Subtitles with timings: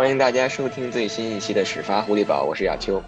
[0.00, 3.02] 欢迎大家收听最新一期的始发狐狸堡，我是亚秋。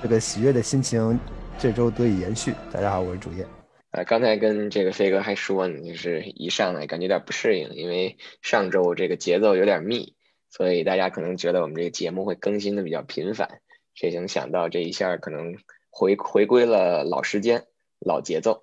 [0.00, 1.18] 这个喜悦的心情
[1.58, 2.54] 这周得以延续。
[2.70, 3.44] 大家好，我是主页。
[3.90, 10.14] 呃，刚才跟这个飞哥还说呢，就是一上来感觉有点不适应，因为上周这个节奏有点密，
[10.48, 13.48] 所以大家可能觉得我们这个节目会更新的比较频繁。
[13.94, 15.56] 谁能想到这一下可能
[15.90, 17.64] 回回归了老时间、
[17.98, 18.62] 老节奏？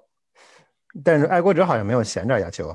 [1.04, 2.74] 但是爱国者好像没有闲着，亚秋。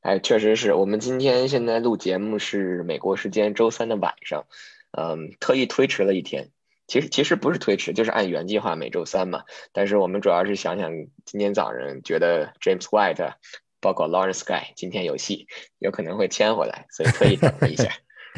[0.00, 4.46] 哎，确实是我们今天现在录节目是美国时间周三的晚上，
[4.92, 6.50] 嗯，特意推迟了一天。
[6.86, 9.42] 其实其实不是推迟，就是按原计划每周三嘛。
[9.72, 10.90] 但是我们主要是想想
[11.26, 13.34] 今天早上觉得 James White，
[13.80, 15.48] 包括 Lawrence Guy 今天有戏，
[15.78, 17.90] 有可能会签回来，所以特意等了一下。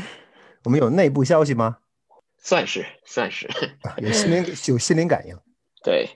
[0.65, 1.79] 我们有内部消息吗？
[2.39, 3.49] 算是算是，
[4.03, 5.37] 有心灵有心灵感应。
[5.85, 6.09] 对。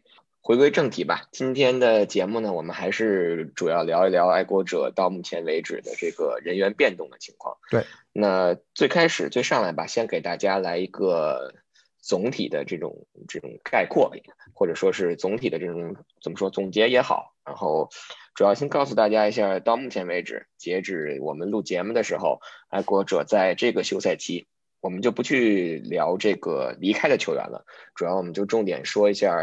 [0.46, 7.56] 回归正题吧，今天的节目呢，我们还是主要聊一聊爱国者到目前为止的这个人员变动的情况。
[7.70, 11.54] 对，那最开始最上来吧，先给大家来一个
[11.98, 14.12] 总体的这种这种概括，
[14.52, 17.34] 或者说是总体的这种怎么说总结也好。
[17.46, 17.88] 然后
[18.34, 24.46] 主要先告诉大家一下，到目前为止，截止我们录节目的时候，爱国者在这个休赛期，
[24.82, 29.38] 我们就不去聊这个离开的球员了，主要我们就重点说一下。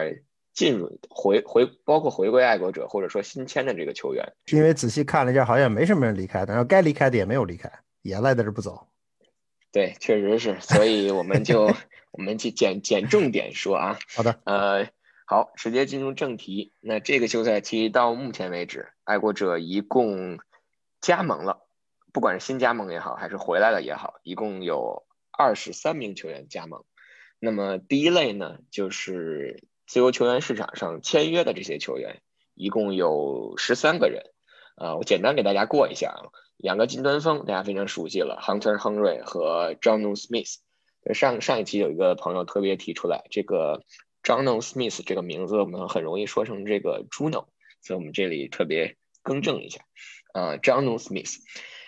[0.54, 7.72] 进入回回包括回归爱国者或者说新签的这个球员，是因为仔细看了一下，好像没什么人离开，然后该离开的也没有离开，
[8.02, 8.88] 也赖在这不走。
[9.72, 11.74] 对，确实是，所以我们就
[12.12, 13.98] 我们去捡捡重点说啊。
[14.14, 14.90] 好的，呃，
[15.26, 16.74] 好，直接进入正题。
[16.82, 20.40] 那这个休赛期到目前为止，爱国者一共
[21.00, 21.62] 加盟了，
[22.12, 26.84] 不管是新加盟也好，还是回来了也好，一共有二十三名球员加盟。
[27.40, 29.64] 那么第一类呢，就是。
[29.92, 32.22] 自由球员市场上签约的这些球员
[32.54, 34.24] 一共有十三个人，
[34.78, 36.32] 啊，我简单给大家过一下啊。
[36.56, 40.60] 两个金端锋大家非常熟悉了，Hunter Henry 和 John Smith。
[41.14, 43.84] 上上一期有一个朋友特别提出来，这个
[44.24, 47.48] John Smith 这个名字我们很容易说成这个 Juno，
[47.82, 49.82] 所以我们这里特别更正一下，
[50.32, 51.36] 啊，John Smith。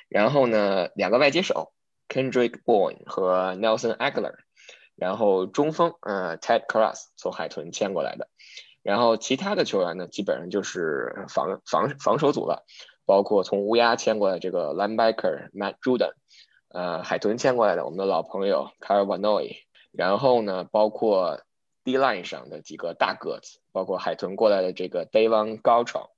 [0.09, 1.71] 然后呢，两个外接手
[2.09, 4.39] ，Kendrick Bourne 和 Nelson Aguilar。
[5.03, 8.29] 然后中锋，呃，Ted Cross 从海豚签过来的，
[8.83, 12.63] 然后其他的球员呢，基本上就是防防防守组了，
[13.05, 16.13] 包括从乌鸦签过来这个 linebacker Matt Juden，
[16.69, 19.57] 呃，海豚签过来的我们的老朋友 Carl Vanoy，
[19.91, 21.41] 然后呢，包括
[21.83, 26.09] D line 上的几个大个子，包括海豚过来的这个 Davon g a t r o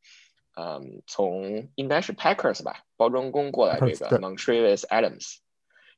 [0.54, 5.40] 嗯，从应该是 Packers 吧，包装工过来这个 Montrevis Adams。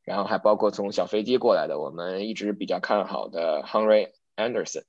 [0.07, 4.83] 然后还包括从小飞机过来的，我们一直比较看好的 Henry Anderson。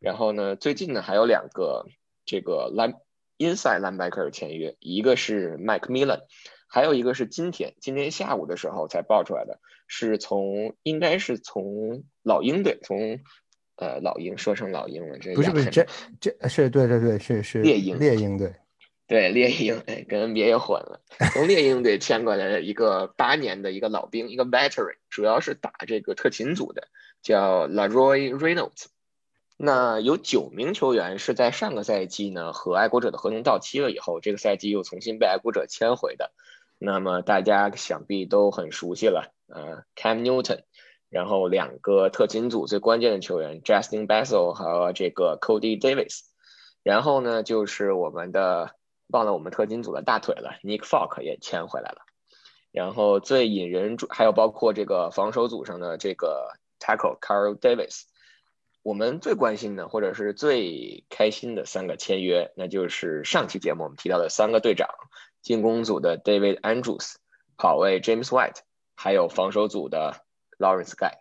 [0.00, 1.84] 然后呢，最近呢还有两个
[2.24, 2.94] 这个 line
[3.36, 6.22] inside linebacker 签约，一个是 Mike Millen，
[6.68, 13.20] 还有一个是今天今天下午的时候才爆出来的，是从应该是从老鹰队，从
[13.76, 15.86] 呃老鹰说成老鹰了，这不是不是这
[16.18, 18.54] 这是对对对是是猎鹰猎鹰队。
[19.08, 21.00] 对猎鹰，哎，跟 NBA 也混了。
[21.32, 26.88] 从猎鹰队签过来的一个八年的一个老兵，一个 veteran，主要是打这个特勤组的，
[27.22, 28.86] 叫 Laroy Reynolds。
[29.56, 36.32] 那有九名球员是在上个赛季呢和爱国者的合同到期了以后，这个赛季又重新被爱国者签回的。
[36.78, 40.62] 那么大家想必都很熟悉了，呃，Cam Newton，
[41.10, 46.22] 然后两个特勤组最关键的球员 Justin Bessel 和这个 Cody Davis，
[46.82, 48.74] 然后呢就是我们的。
[49.08, 52.02] 忘了我们特金组的大腿了，Nick Falk 也签回来了。
[52.72, 58.02] 然后最引人注，还有包括这个防守组上的这个 Tackle Carl Davis。
[58.82, 64.88] 我们最关心的或者是最开心的三个签约，那就是上期节目我们提到的三个队长：
[65.40, 67.14] 进攻组的 David Andrews、
[67.56, 68.58] 跑位 James White，
[68.94, 70.20] 还有防守组的
[70.58, 71.12] Lawrence Guy。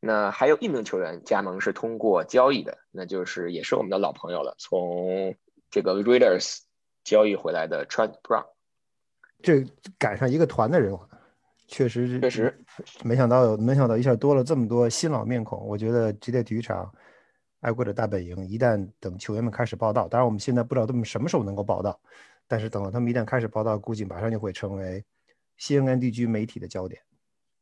[0.00, 5.34] 那还有一名球员加盟是通过交易的，那就是也是我们的老朋友了，从
[5.70, 6.60] 这个 Raiders。
[7.04, 8.46] 交易回来的 Trent Brown，
[9.42, 9.64] 这
[9.98, 10.96] 赶上一个团的人，
[11.66, 12.64] 确实是确实
[13.02, 15.66] 没想到，没想到一下多了这么多新老面孔。
[15.66, 16.92] 我觉得职业体育场
[17.60, 21.98] 爱国者大本营，一旦等球员们开始报道，当然我们现在不知道他们什么时候能够报道，
[22.46, 25.04] 但是等到他们一旦开始报道，估计马上就会成为
[25.58, 27.02] CNN 地区媒体的焦点。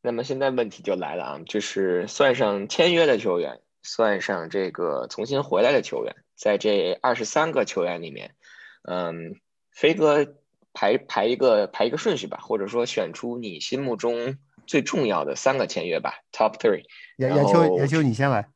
[0.01, 8.35] 那么现在问题就来了啊，就是算上签约的球员，算上这个重新回来的球员，在这二十三个球员里面。
[8.83, 9.39] 嗯，
[9.71, 10.35] 飞哥
[10.73, 16.85] 排排一个排一个顺序吧，或者说选出你心目中最重要的三个签约吧，Top three。
[17.17, 18.49] 杨杨秋，杨秋，你先来。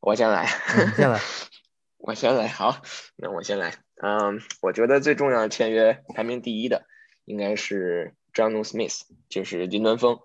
[0.00, 0.46] 我先来。
[0.86, 1.20] 你先来。
[1.96, 2.48] 我先来。
[2.48, 2.82] 好，
[3.16, 3.74] 那我先来。
[4.00, 6.86] 嗯，我觉得最重要的签约排名第一的
[7.24, 10.18] 应该是 John Smith，就是金端峰。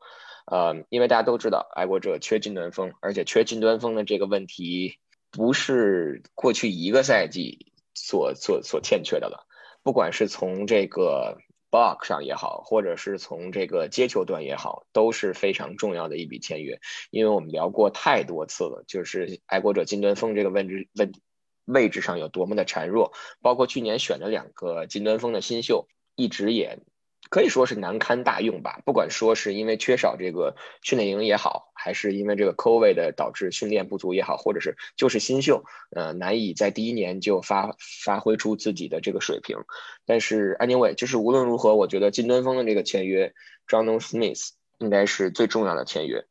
[0.46, 5.00] 呃，因为大家都知道爱国者缺金端锋，而且缺金端锋的这个问题
[5.32, 9.48] 不是过去一个赛季所所所欠缺的了，
[9.84, 11.38] 不管是从这个。
[11.74, 16.80] block 上也好，或者是从这个接球端也好，都是非常重要的一笔签约。
[17.10, 21.12] 因为我们聊过太多次了，就是爱国者金端峰这个问置问
[21.66, 23.12] 位置上有多么的孱弱，
[23.42, 26.78] 包括去年选了两个金端峰的新秀，一直也。
[27.34, 35.64] 可以说是难堪大用吧，不管说是因为缺少这个训练营也好，还是因为这个 COVID 的导致训练不足也好，或者是就是新秀，
[35.96, 37.76] 呃，难以在第一年就发
[38.06, 39.58] 发挥出自己的这个水平。
[40.06, 43.34] 但是 anyway，就是无论如何，我觉得金端峰的这个签约
[43.68, 46.26] ，John Smith 应该是最重要的签约。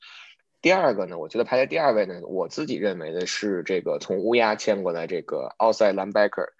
[0.61, 6.51] 第二个呢，我觉得排在第二位呢，我自己认为的是这个从乌鸦签过来这个 outside linebacker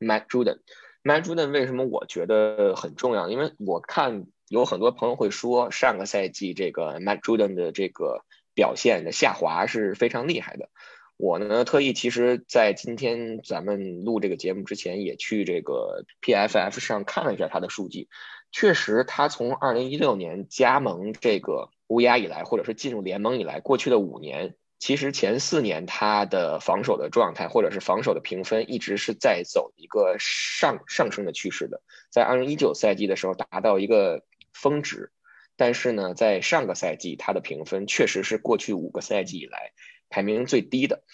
[0.00, 0.58] Matt Juden。
[1.04, 3.28] Matt Juden 为什么我觉得很重要？
[3.28, 10.68] 因为我看有很多朋友会说，上个赛季这个 Matt Juden 的这个表现的下滑是非常厉害的。
[11.16, 18.08] 我呢，特意其实，在今天咱们录这个节目之前，也去这个 PFF 上看了一下他的数据。
[18.50, 24.54] 确实，他从2016年加盟这个乌鸦以来，或者是进入联盟以来，过去的五年。
[24.82, 31.80] 其实前四年他的防守的状态，或者是防守的评分，一直是在走一个上上升的趋势的。
[32.10, 35.12] 在二零一九赛季的时候达到一个峰值，
[35.54, 39.70] 但是呢，在上个赛季他的评分确实是过去五个赛季以来
[40.08, 41.04] 排名最低的。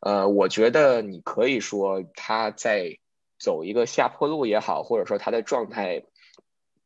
[0.00, 2.96] 呃，我觉得你可以说他在
[3.38, 6.04] 走一个下坡路也好，或者说他的状态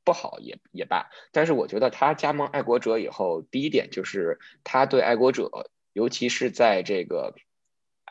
[0.03, 5.71] 不好也也罢，但是我觉得他加盟爱国者以后，第一点就是他对爱国者。
[5.95, 7.35] 尤其是在这个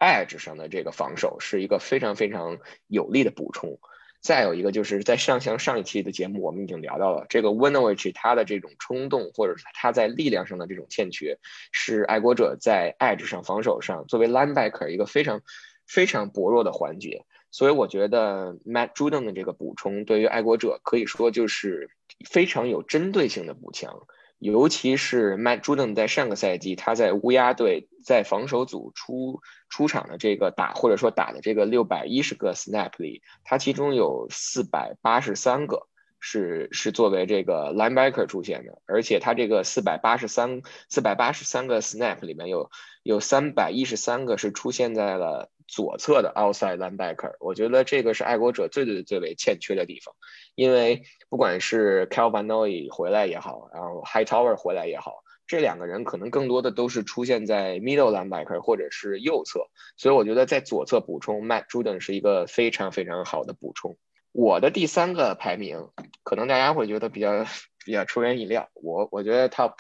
[0.02, 2.58] edge 上的这个防守是一个非常非常
[2.88, 3.80] 有力的补充。
[4.22, 11.38] 再有一个就是在上像上一期的节目，我们已经聊到了这个 Winovich 他的这种冲动，或者是他在力量上的这种欠缺，
[11.74, 15.42] 是爱国者在 edge 上防守上作为 linebacker 一个非常
[15.86, 17.26] 非常薄弱的环节。
[17.52, 21.90] 所以我觉得 Matt Juden 的这个补充对于爱国者可以说就是
[22.26, 24.08] 非常有针对性的补强。
[24.44, 35.88] 尤其是 Matt Juden 在上个赛季，他在乌鸦队在防守组出出场的这个打，或者说打的这个六百一十个 snap 里，他其中有四百八十三个
[36.20, 42.70] 是是作为这个 linebacker 出现的，而且他这个四百八十三四百八十三个 snap 里面有
[43.02, 45.53] 有三百一十三个是出现在了。
[45.68, 50.16] 左侧的 outside linebacker，我觉得这个是爱国者最最最为欠缺的地方，
[50.56, 59.68] 因为不管是 Calvin Noy 回来也好，然后 Hightower 回来也好，这两个人可能更多的都是出现在 middle linebacker 或者是右侧，
[59.98, 63.98] 所以我觉得在左侧补充 Matt Juden 是一个非常非常好的补充。
[64.32, 65.90] 我的第三个排名，
[66.24, 67.46] 可能大家会觉得比较
[67.86, 69.74] 比较出人意料，我我觉得 top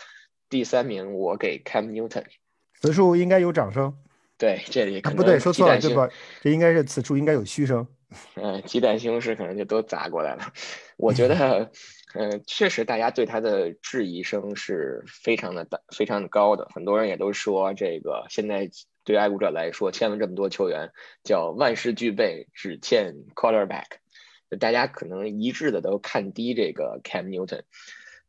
[0.49, 2.25] 第三名我给 Cam Newton，
[2.79, 3.97] 此处应该有掌声。
[4.43, 6.09] 对，这里不对，说错了，对吧？
[6.41, 7.87] 这应该是此处应该有嘘声。
[8.35, 10.51] 嗯，鸡蛋西红柿可能就都砸过来了。
[10.97, 11.71] 我觉得，
[12.13, 16.67] 嗯，确实大家对他的质疑声是非常的大，非常的高的。
[16.75, 18.69] 很多人也都说，这个现在
[19.05, 20.91] 对爱国者来说，签了这么多球员，
[21.23, 23.85] 叫万事俱备，只欠 quarterback。
[24.59, 27.61] 大家可能一致的都看低这个 Cam Newton。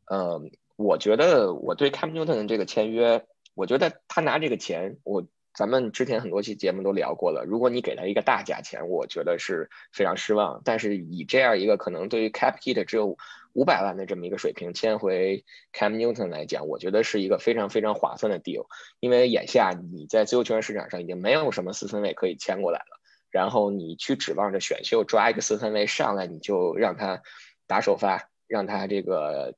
[0.09, 5.27] 嗯，我觉得我对 Cam Newton 的这个签约，我觉得他拿这个钱，我。
[5.55, 10.61] 咱们之前很多期节目都聊过了，如果你给他一个大价钱，我觉得是非常失望。
[10.65, 13.17] 但是以这样一个可能对于 Cap Hit 只有
[13.53, 18.65] 五百万的这么一个水平签回 Cam Newton 来讲，我觉得是一个非常非常划算的 deal。
[18.99, 22.99] 因为眼下你在自由球员市场上已经没有什么四分卫可以签过来了，
[23.31, 27.21] 然后你去指望着选秀抓一个四分卫上来，你就让他
[27.65, 29.55] 打首发，让他这个。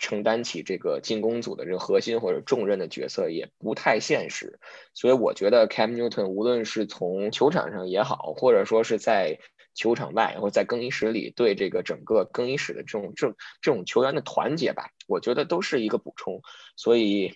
[0.00, 4.58] 承担起这个进攻组的这个核心或者重任的角色也不太现实，
[4.94, 9.38] 所以我觉得 Cam Newton 无论是从球场上也好，或者说是在
[9.74, 13.28] 球场外或者在更衣室里对这个整个更衣室的这种这
[13.60, 16.40] 这种球员的团结吧，我觉得都是一个补充。
[16.76, 17.34] 所以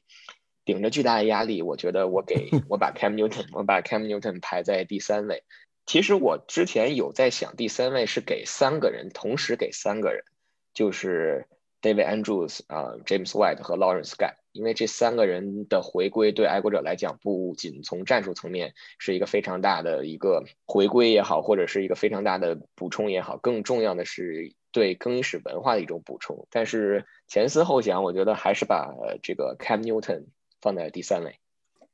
[0.64, 5.44] 顶着巨大的压力，我觉得我给 我把 Cam Newton 我把 Cam Newton 排在第三位。
[5.84, 10.24] 其实我之前有在想，第三位是给三个人，同时给三个人，
[10.72, 11.46] 就是。
[11.84, 26.48] David Andrews 啊，James White 和 Lawrence Guy，因为这三个人的回归对爱国者来讲，不仅从战术层面是一个非常大的一个回归也好，或者是一个非常大的补充也好，更重要的是对更衣室文化的一种补充。
[26.50, 28.90] 但是前思后想，我觉得还是把
[29.22, 30.24] 这个 Cam Newton
[30.62, 31.38] 放在第三位。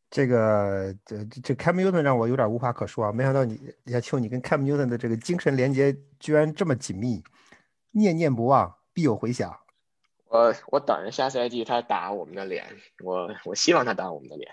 [0.08, 3.12] 这个这这 Cam Newton 让我有点无话可说啊！
[3.12, 7.24] 没想到你亚秋，你跟 Cam Newton 的这个精神连接居然这么紧密，
[7.90, 9.52] 念念不忘，必有回响。
[10.30, 12.64] 我我等着下赛季他打我们的脸，
[13.02, 14.48] 我我希望他打我们的脸。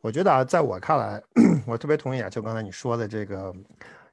[0.00, 1.22] 我觉得啊，在我看来，
[1.66, 3.52] 我特别同意啊，就刚才你说的这个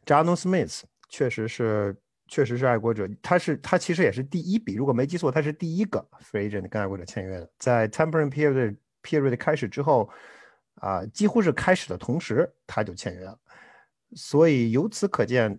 [0.06, 1.96] j a n o Smith 确实是
[2.28, 10.10] 确实是爱国者，他是他其实也是第一笔，如果没记错，他是第一个 free agent 跟爱国者签约的，在 tempering period period 开始之后
[10.76, 13.40] 啊，几乎是开始的同时他就签约了，
[14.16, 15.58] 所以由此可见，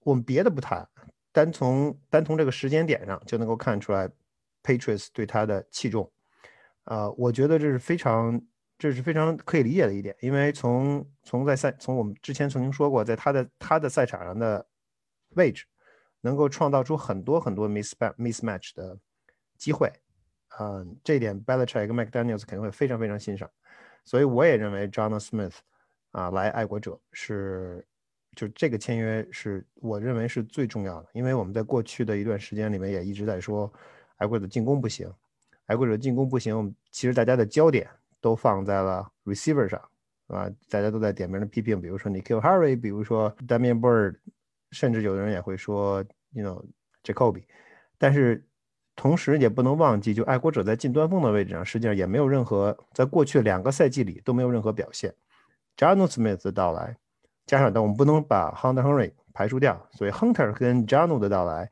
[0.00, 0.86] 我们别的不谈，
[1.32, 4.10] 单从单从这个时间点上就能够看出来。
[4.68, 6.12] Patriots 对他的器重，
[6.84, 8.38] 啊，我觉得这是非常，
[8.78, 14.66] 这是非常可以理解的一点，因为从从在赛，从我们之前曾经说过，在他的他的赛场上的
[15.36, 15.64] 位置，
[16.20, 18.98] 能够创造出很多很多 miss mismatch 的
[19.56, 19.90] 机会，
[20.60, 23.50] 嗯，这点 Belichick 跟 McDaniel's 肯定会非常非常欣赏，
[24.04, 25.54] 所以我也认为 John Smith
[26.10, 27.82] 啊来爱国者是，
[28.36, 33.72] 就这个签约是我认为是最重要的，因为我们在过去的一段时间里面也一直在说。
[34.18, 35.12] 爱国者进攻不行，
[35.66, 36.74] 爱国者进攻不行。
[36.90, 37.88] 其实大家的焦点
[38.20, 39.80] 都放在了 receiver 上，
[40.26, 44.16] 啊，大家都在点名的批评，比如说 Nikhil Harry，比如说 Damian Bird，
[44.72, 46.64] 甚至有的人也会说，you know
[47.04, 47.44] Jacoby。
[47.96, 48.44] 但是
[48.96, 55.14] 同时也不能忘记，就爱国者在近端锋的位置上，实际上也没有任何，在过去两个赛季里都没有任何表现。
[55.76, 56.96] Janu Smith 的到来，
[57.46, 61.70] 加上但我们不能把 Hunter Henry 排除掉，所以 Hunter 跟 Janu 的到来。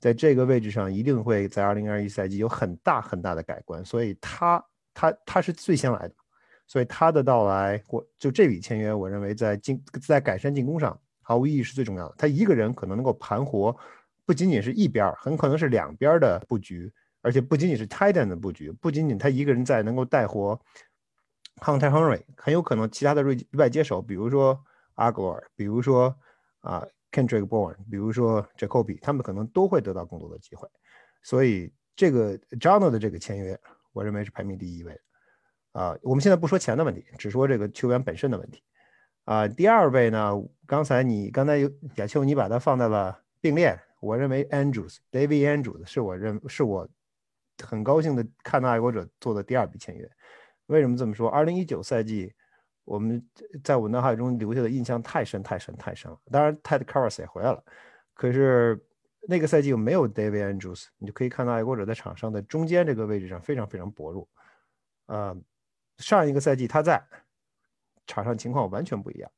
[0.00, 4.64] 在这个位置上，一定会在二零二一赛季有很大很大的改观，所以他
[4.94, 6.14] 他他是最先来的，
[6.68, 12.14] 所以他的到来，我就这笔签约，我认为在进在改善进攻上毫无意义是最重要的。
[12.16, 13.76] 他一个人可能能够盘活，
[14.24, 20.60] 不仅仅是一边很可能是两边的布局，而且不仅仅是 tight end 的布局，不仅仅他一个人在能够带活
[21.56, 24.60] Hunter Henry，很有可能其他的外外接手，比如说
[24.94, 26.14] agor 比如说
[26.60, 26.86] 啊。
[27.10, 30.68] Kendrick Bourne，比如说 Jacoby，他们可能都会得到更多的机会，
[31.22, 33.58] 所以这个 Jono 的这个签约，
[33.92, 35.00] 我认为是排名第一位。
[35.72, 38.62] 啊，我们现在不说钱的问题，只说这个球员本身的问题。
[39.24, 40.32] 啊，第二位呢，
[40.66, 46.88] 刚才你刚才有亚秋，你把它放在了并列，我认为 Andrews，David Andrews 是我认是我
[47.64, 50.10] 很高兴的看到爱国者做的第二笔签约。
[50.66, 51.28] 为什么这么说？
[51.30, 52.34] 二零一九赛季。
[52.88, 53.22] 我们
[53.62, 56.18] 在我脑海中留下的印象太深太深太深了。
[56.32, 57.62] 当然，Ted Karras 也回来了，
[58.14, 58.82] 可是
[59.28, 64.26] 那个赛季没有 David Andrews，你就可以看到爱国者在场上的中间这个位置上非常非常薄弱。
[65.04, 65.36] 呃，
[65.98, 66.98] 上一个赛季他在
[68.06, 69.30] 场上情况完全不一样。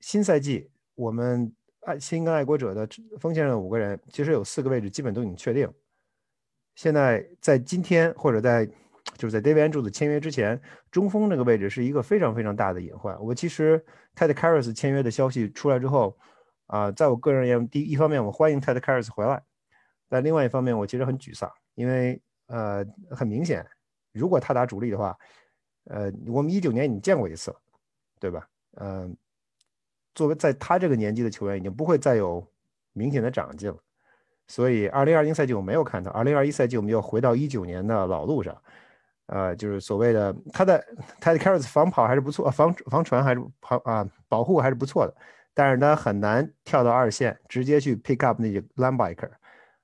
[0.00, 5.70] 新赛季我们爱新跟爱国者的锋线上的五个人，其实有四个位置基本都已经确定。
[6.74, 8.66] 现在在今天或者在。
[9.20, 10.58] 就是在 David Andrews 签约之前，
[10.90, 13.14] 中锋那个位置是一个非常非常大的隐患。
[13.22, 13.84] 我其实
[14.16, 16.16] Ted c a r r s 签约的消息出来之后，
[16.68, 19.42] 啊，在我个人而言，第一方面我欢迎 Ted c a r r s 回来，
[20.08, 23.62] 但另外一方面我其实很沮丧，因为呃，很明显，
[24.14, 25.14] 如果他打主力的话，
[25.84, 27.56] 呃，我们一九年已经见过一次了，
[28.18, 28.48] 对吧？
[28.78, 29.14] 嗯，
[30.14, 32.50] 作为在他这个年纪的球员，已经不会再有
[32.94, 33.76] 明显的长进了。
[34.46, 38.56] 所以二零二零赛季我没有看到，二零二一赛季我们又回到一九年的老路上。
[39.32, 40.84] 呃，就是所谓的他的
[41.20, 45.14] 他的 carrots 防跑还是不错，防防传还是跑啊，保护还是不错的，
[45.54, 49.30] 但是呢很难跳到二线，直接去 pick up 那些 linebacker，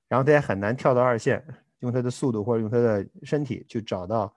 [0.09, 1.47] 然后他也很难跳到二线，
[1.79, 4.35] 用他的速度或者用他的身体去找到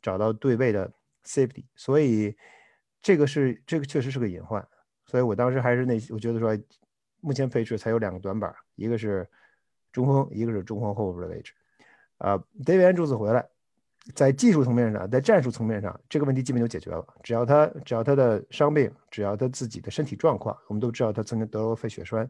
[0.00, 0.90] 找到对位的
[1.22, 2.34] safety，所以
[3.02, 4.66] 这个是这个确实是个隐患，
[5.04, 6.58] 所以我当时还是那我觉得说，
[7.20, 9.28] 目前配置才有两个短板，一个是
[9.92, 11.52] 中锋，一个是中锋后边的位置，
[12.16, 13.46] 啊，David Andrews 回来。
[14.10, 17.06] 在技术层面上，在战术层面上，这个问题基本就解决了。
[17.22, 22.28] 只要他，只要他的伤病，只要他自己的身体状况，我们都知道他曾经得过肺血栓。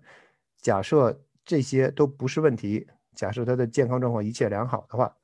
[0.61, 5.15] 假设这些都不是问题，假设他的健康状况一切良好的话，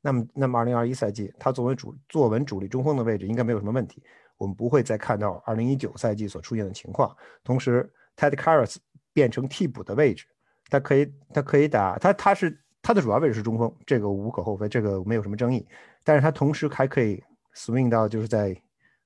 [0.00, 4.02] 那么，那么2021赛季他作为主坐稳主力中锋的位置应该没有什么问题。
[4.36, 7.16] 我们不会再看到2019赛季所出现的情况。
[7.42, 8.76] 同时，Ted Karras
[9.12, 10.26] 变成替补的位置，
[10.68, 12.60] 他可以，他可以打他，他是。
[12.80, 15.66] 他的主要位置是中锋，这个无可厚非，这个没有什么争议。
[16.04, 17.22] 但是他同时还可以
[17.54, 18.56] swing 到就是在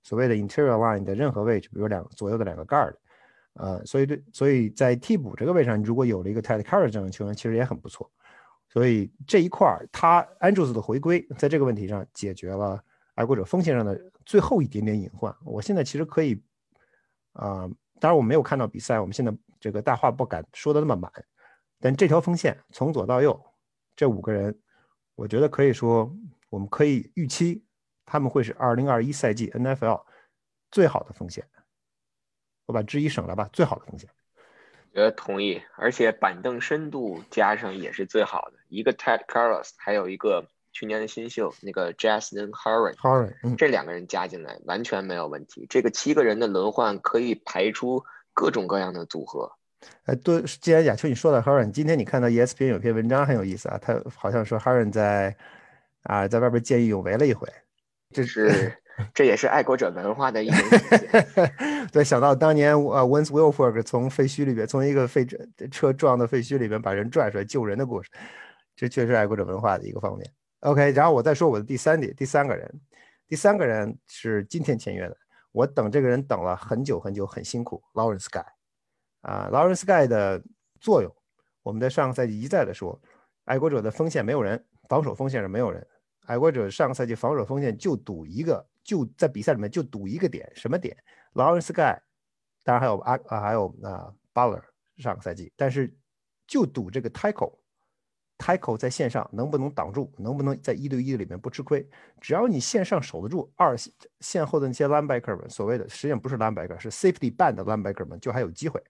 [0.03, 2.95] 所谓的 interior line 的任何位置，比如两左右的两个 guard，
[3.55, 8.11] 呃，所以对，所以在替补这个位置上，如果有了一个 Ted Carter 这样的球员，其实也很不错。
[8.69, 12.83] 所以这一块儿，他 Andrews 的回归，在这个问题上解决了
[13.15, 15.35] 爱国者锋线上的最后一点点隐患。
[15.45, 16.41] 我现在其实可以，
[17.33, 17.69] 啊，
[18.01, 21.13] 当然我没有看到比赛，我们现在这个大话不敢说的那么满，
[21.81, 23.39] 但这条锋线从左到右。
[24.03, 24.59] 这五个人，
[25.15, 26.13] 我觉得可以说，
[26.51, 27.65] 我们可以预期
[28.05, 30.03] 他们会是2021赛季 NFL
[30.73, 31.47] 最好的锋线。
[32.67, 34.11] 我把之一省了吧，最好的锋线。
[34.93, 38.55] 觉得同意，而且板凳深度加上也是最好的。
[38.67, 45.65] 一个 Ted Carlos，还有一个去年的新秀那个 Jason Harren，Harren，这两个人加进来完全没有问题。
[45.71, 48.03] 这个七个人的轮换可以排出
[48.35, 49.53] 各种各样的组合。
[50.05, 55.37] 哎，对，既然亚秋你说到 Harren，今天你看到 ESPN 有篇文章很有意思啊，他好像说 Harren 在
[56.03, 57.49] 啊在外边见义勇为了一回，
[58.11, 58.73] 这是
[59.15, 61.89] 这也是爱国者文化的一种体现。
[61.93, 65.27] 对，想到当年呃 Wins Wilfork 从废墟里边，从一个废
[65.71, 68.11] 车撞到废墟里边把人拽出来救人的故事，
[68.75, 70.29] 这确实爱国者文化的一个方面。
[70.61, 72.73] OK，然后我再说我的第三点，第三个人，
[73.29, 75.17] 第三个人是今天签约的，
[75.53, 78.45] 我等这个人等了很久很久，很辛苦，Lawrence Guy。
[79.23, 80.43] 啊，Lawrence Guy 的
[80.81, 81.13] 作用，
[81.63, 83.01] 我们在上个赛季一再的说，
[83.45, 85.87] 爱国者的锋线没有人，防守锋线上没有人，
[86.27, 90.97] 爱国者上个赛季防守锋线就赌一个，就在比赛里面就赌一个点，什么点
[91.35, 91.99] ？Lawrence Guy，
[92.65, 94.63] 当然还有啊还有啊 Baller
[94.99, 95.95] 上个赛季，但是
[96.47, 101.89] 就赌这个 Tackle，Tackle 在线上能不能挡住，能不能在一对一里面不吃亏？
[102.21, 103.77] 只要你线上守得住，二
[104.21, 108.83] 线后的那些 linebacker 们，所谓的实际上不是 linebacker，是 safety band 的 linebacker 们，就还有机会。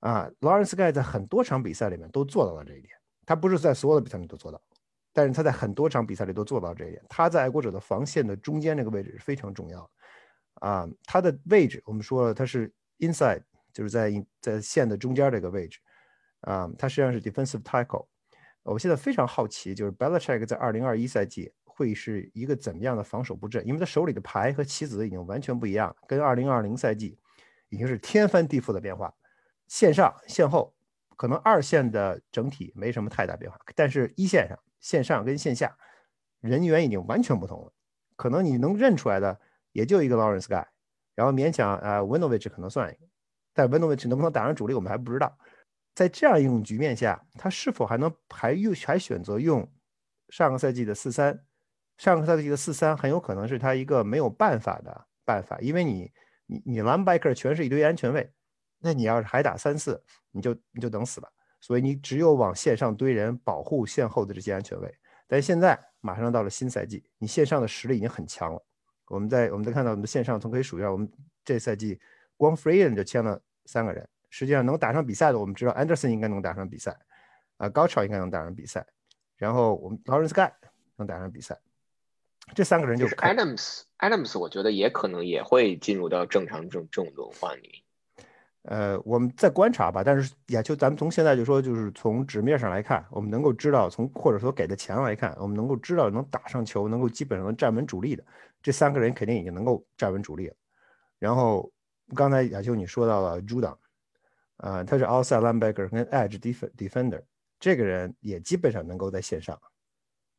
[0.00, 2.92] 啊，Lawrence Guy 在很多场比赛里面都做到了这一点。
[3.26, 4.60] 他不是在所有的比赛里都做到，
[5.12, 7.04] 但是他在很多场比赛里都做到这一点。
[7.08, 9.90] 他在爱国者的防线的中间这个位置是非常重要的。
[10.66, 15.78] 啊，他的位置我们说了，他是 inside，就是在在线的中间这个位置。
[16.40, 18.06] 啊，他实际上是 defensive tackle。
[18.62, 23.66] 我现在非常好奇，就是 Belichick 在2021赛季会是一个怎么样的防守布阵？
[23.66, 27.18] 因为他手里的牌和棋子已经完全不一样，跟2020赛季
[27.68, 29.12] 已经是天翻地覆的变化。
[29.68, 30.74] 线上线后
[31.16, 35.76] 可能二线的整体没什么太大变化，但是一线上线上跟线下
[36.40, 37.72] 人员已经完全不同了。
[38.16, 39.38] 可能你能认出来的
[39.72, 40.66] 也就一个 Lawrence Guy，
[41.14, 43.06] 然后勉强啊 Winovich 可能算一个，
[43.52, 45.38] 但 Winovich 能不能打上主力我们还不知道。
[45.94, 49.70] 在这样一种局面下，他是否还能还用还选择用
[50.28, 51.44] 上个赛季的四三？
[51.96, 56.12] 上个赛季的四三很有可能是他一个没有办法的办法，因为你
[56.46, 58.32] 你你 l i n e b a k e r 全是一堆安全位。
[58.80, 61.32] 那你要是还打三次，你就你就等死了。
[61.60, 64.94] 所以你只有往线上堆人，保护线后的这些安全位。
[65.26, 68.64] 但是现在马上到了新赛季，你线上的实力已经很强了。
[69.08, 71.10] 我们在我们在看到我们的线上，从可以数一下，我们
[71.44, 72.00] 这赛季
[72.36, 74.08] 光 Freeman 就签了三个人。
[74.30, 76.96] 实际上能打上比赛的，我们知道 Anderson 应该能打上比赛，
[77.56, 78.86] 啊，高潮应该能打上比赛。
[79.36, 80.52] 然后我们 Lawrence Guy
[80.96, 81.58] 能打上比赛。
[82.54, 87.84] 这三个人就 Adams Adams，我觉得也可能也会进入到正常这种这种轮换里。
[88.70, 90.04] 呃，我们在观察吧。
[90.04, 98.22] 但是亚秋，咱们从现在就说，就是从纸面上来看，我们能够知道，从或者说给的钱来看，我们能够知道能打上球，能够基本上能站稳主力的
[98.62, 100.54] 这三个人，肯定已经能够站稳主力了。
[101.18, 101.72] 然后
[102.14, 103.74] 刚才亚秋你说到了 Judd，
[104.58, 106.38] 啊，他是 outside linebacker 跟 edge
[106.76, 107.22] defender，
[107.58, 109.58] 这个人也基本上能够在线上，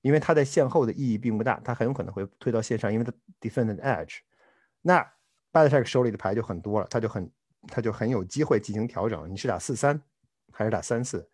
[0.02, 3.12] 因为他在线后的意义并不大，他很有可能会推到线上，因为他
[3.42, 4.20] defend edge。
[4.84, 5.02] 那
[5.52, 7.28] b a d s h a k 手里的牌就很多了，他就很。
[7.68, 9.30] 他就很有机会进行调整。
[9.30, 10.02] 你是打四三，
[10.52, 11.28] 还是打三四，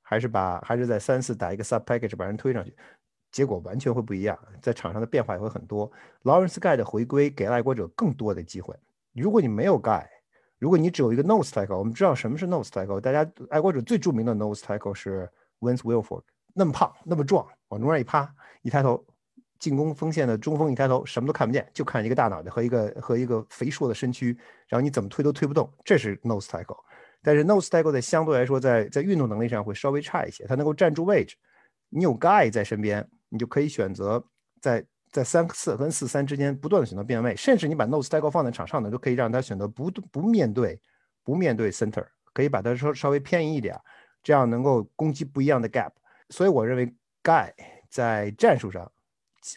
[0.00, 2.74] 还是把还是在三四打一个 sub package 把人推上去，
[3.30, 4.38] 结果完全会不一样。
[4.60, 5.90] 在场上的变化也会很多。
[6.22, 8.74] Lawrence Guy 的回归给爱国者更多的机会。
[9.12, 10.06] 如果你没有 Guy，
[10.58, 13.00] 如果你只有一个 nose tackle，我们知道什么是 nose tackle。
[13.00, 16.22] 大家爱国者最著名的 nose tackle 是 Wins Wilfork，
[16.54, 19.04] 那么胖，那么壮，往中间一趴，一抬头。
[19.62, 26.76] 进攻锋线的中锋一抬头，什么都看不见，就看一个大脑袋和一个和一个肥硕的身躯，然后你怎么推都推不动，这是 nose tackle。
[27.22, 31.36] 但是 nose tackle 在相对来说，在在运动能力上会稍微差一些，他能够站住位置。
[31.90, 34.20] 你有 guy 在身边，你就可以选择
[34.60, 40.76] 在在三四跟四三之间不断的选择变位，甚至你把 nose tackle 放在场上呢，都可以让他选择不不面对
[41.22, 43.78] 不面对 center，可以把它稍稍微偏移一点，
[44.24, 45.92] 这样能够攻击不一样的 gap。
[46.30, 47.48] 所以我认为 guy
[47.88, 48.90] 在战术上。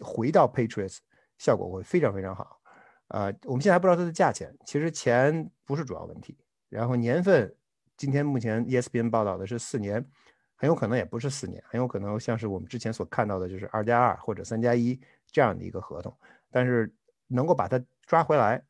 [0.04, 0.98] 回到 Patriots
[1.38, 2.60] 效果会非常非常好，
[3.10, 6.38] 啊，我们现在还不知道它的价钱，其实钱不是主要问题。
[6.69, 7.56] 然后年份，
[7.98, 10.04] 今天目前 ESPN 报道的是四年，
[10.56, 16.15] 很有可能也不是四年，很有可能像是我们之前所看到的，就是二加二或者三加一这样的一个合同。
[16.52, 16.91] 但是
[17.28, 18.62] 能够把它抓回来，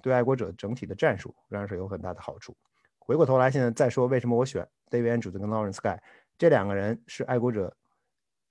[0.00, 2.56] 对爱国者整体的战术仍然是有很大的好处。
[2.98, 5.98] 回过头来，现在再说为什么我选 David Andrews 跟 Lawrence Guy
[6.38, 7.76] 这两个人是爱国者。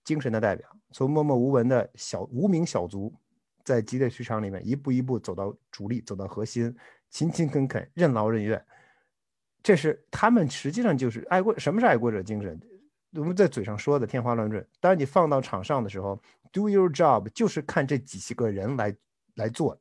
[0.04, 3.14] 精神的代表，从默默无闻的小无名小卒，
[3.64, 6.76] 在激烈市场里面一步一步走到主力，走到核心，
[7.10, 8.64] 勤勤恳恳，任劳任怨。
[9.64, 11.58] 这是他们实际上就是爱国。
[11.60, 12.60] 什么是爱国者精神？
[13.14, 16.18] 我们在嘴上说的天花乱坠，当你放到场上的时候
[16.52, 18.96] ，do your job 就是看这几十个人来
[19.36, 19.80] 来做，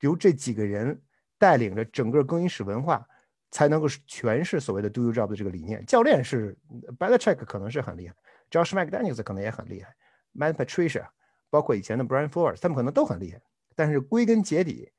[0.00, 1.00] 由这几个人
[1.38, 3.06] 带领着整个更衣室文化，
[3.52, 5.86] 才能够诠释所谓的 “do your job” 的这个理念。
[5.86, 6.58] 教练是
[6.98, 8.14] Belichick 可能是很厉害
[8.52, 9.96] ，Josh McDaniels 可能也很厉害
[10.32, 11.08] ，Matt Patricia，
[11.50, 13.40] 包括以前的 Brian Flores，他们可能都很厉害。
[13.74, 14.92] 但是归根结底，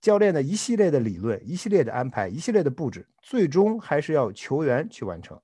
[0.00, 5.40] 教练的一系列的理论、一系列的安排、一系列的布置，最终还是要球员去完成。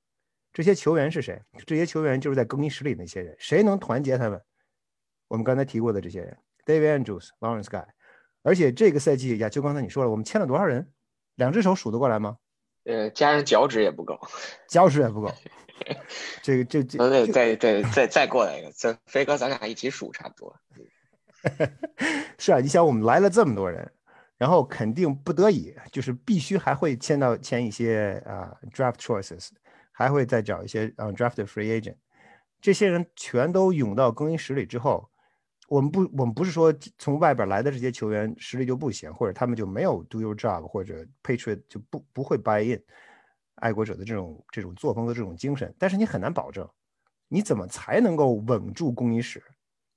[0.53, 1.41] 这些球员是谁？
[1.67, 3.37] 这些球员就是在更衣室里那些人。
[3.39, 4.43] 谁能团结他们？
[5.29, 6.37] 我们刚才提过的这些人
[6.67, 7.87] ，David Andrews、Lawrence Guy。
[8.43, 10.93] 而且这个赛季，呀，就刚才你说了，我们签了多少人？
[11.37, 12.37] 两只手数得过来吗？
[12.85, 14.19] 呃，加上脚趾也不够，
[14.69, 15.33] 脚趾也不够。
[16.43, 20.57] 这个这这，再再再再再过来一个，这飞哥，咱俩一起数差不多。
[22.39, 23.91] 是啊，你想我们来了这么多人，
[24.39, 29.49] 然后肯定不得已，就是必须还会签到签一些啊 draft choices，
[29.91, 31.97] 还会再找一些啊 draft free agent，
[32.61, 35.09] 这些人全都涌到更衣室里之后。
[35.73, 42.85] 我们不，我们不是说从外边来的这些球员实力就不行，或者他们就没有 do your job，或者 Patriot 就不不会 buy in
[43.55, 45.75] 爱国者的这种这种作风的这种精神。
[45.79, 46.69] 但是你很难保证，
[47.27, 49.43] 你怎么才能够稳住更衣室？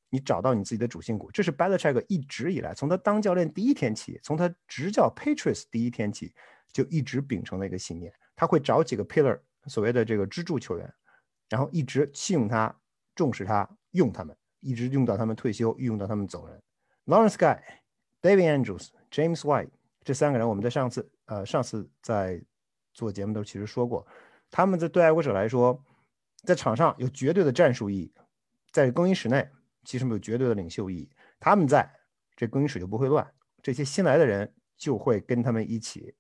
[0.10, 6.34] 你找到你自己的主心骨，这是 Belichick 一直以来，从他当教练第一天起，从他执教 Patriots 第一天起，
[6.72, 8.14] 就一直秉承的一个信念。
[8.34, 10.94] 他会找几个 pillar，所谓的这个支柱球员，
[11.50, 12.74] 然后一直信用他，
[13.14, 14.34] 重视他，用他们。
[14.66, 16.60] 一直用到他们退休，用到他们走人。
[17.06, 17.62] Lawrence Guy、
[18.22, 19.70] David Andrews、James White
[20.04, 22.44] 这三个人，我们在上次呃上次在
[22.94, 24.06] 做节目的时候其实说过，
[24.50, 25.80] 他们在对爱国者来说，
[26.44, 28.14] 在场上有绝对的战术意义，
[28.72, 29.48] 在更衣室内
[29.84, 31.10] 其实没有绝对的领袖意义。
[31.40, 31.88] 他们在
[32.36, 33.26] 这更衣室就不会乱，
[33.62, 36.16] 这些新来的人就会跟他们一起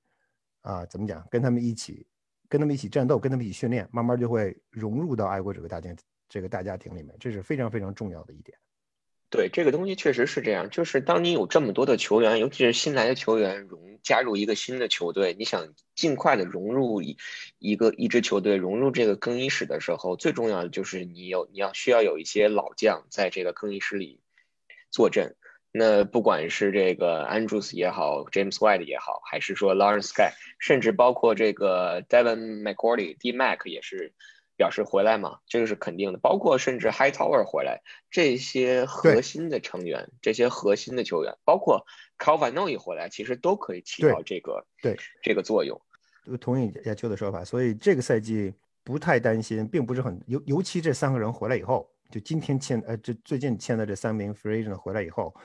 [0.62, 1.26] 啊怎么讲？
[1.32, 2.06] 跟他们一起，
[2.48, 5.96] 跟他们一起战斗，跟他们一起训练，慢慢就会融入到爱国者的大家。
[6.36, 8.58] 这个大家庭里面，这是非常非常重要的一点。
[9.30, 10.70] 对，这个东西确实是这样。
[10.70, 17.18] 就是当你有这么多的球员，尤其是新来的球员融加入一个新的球队，你想尽快的融入一
[17.58, 24.20] 一个一支球队，融入这个更衣室的时候，最重要的就是你有你要需要有一些老将在这个更衣室里
[24.92, 25.38] 坐镇。
[25.72, 34.14] 那不管是这个 Andrews 也好，James White 也好，还是说 Lawrence Guy，甚至包括这个 Devin McCourty、D Mac 也是。
[34.58, 36.20] 表示回来嘛，这个是肯定的。
[36.20, 41.86] 包括甚至 High Tower 回来，这些核心的成员，这些核心的球员，包括
[42.18, 45.80] Calvino 一回来，其实都可以起到这个对这个作用。
[46.40, 55.36] 同意亚秋的说法，所以这个赛季不太担心，并不是很尤尤其这三个人回来以后，就今天签呃这最近签的这三名 Free Agent 回来以后，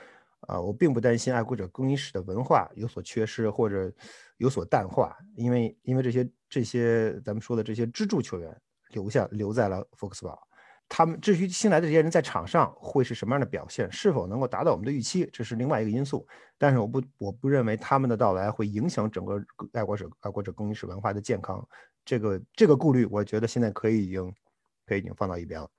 [0.47, 3.91] 啊，我并不担心爱国者更衣室的文化有所缺失或者
[4.37, 8.61] 有所淡化，因为因为这些这些咱们说的这些支柱球员。
[8.91, 10.39] 留下留在了福克斯堡，
[10.87, 16.27] 他们至于新来的这些人在场上会是什么样的表现，是否能够达到我们的预期，这是另外一个因素。
[16.57, 19.41] 但是我不我不认为他们的到来会影响整个
[19.73, 21.65] 爱国者爱国者更衣室文化的健康。
[22.03, 24.33] 这个这个顾虑，我觉得现在可以已经
[24.85, 25.69] 可以已经放到一边了。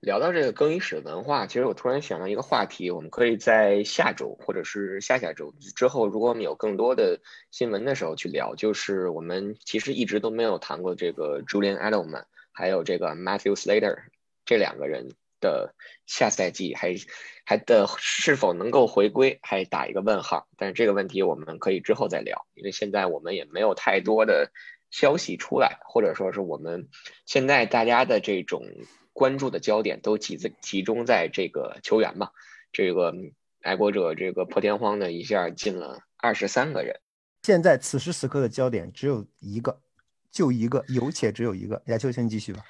[0.00, 12.24] 聊到这个更衣室文化，其实我突然想到一个话题，我们可以在下周或者是下下周之后，如果我们有更多的新闻的时候去聊，就是我们其实一直都没有谈过这个 Julian Edelman。
[12.58, 13.98] 还有这个 Matthew Slater
[14.44, 16.96] 这两个人的下赛季还
[17.44, 20.48] 还的是否能够回归，还打一个问号。
[20.56, 24.50] 但是这个问题我们可以之后再聊，因为现在我们也没有太多的
[24.90, 26.88] 消息出来，或者说是我们
[27.26, 28.64] 现在大家的这种
[29.12, 32.30] 关注的焦点都集在集中在这个球员嘛。
[32.72, 33.14] 这个
[33.62, 36.98] 爱国者这个破天荒的一下进了二十三个人，
[37.44, 39.80] 现在此时此刻的焦点只有一个。
[40.30, 41.82] 就一个，有且只有一个。
[41.86, 42.62] 亚秋，先继续吧。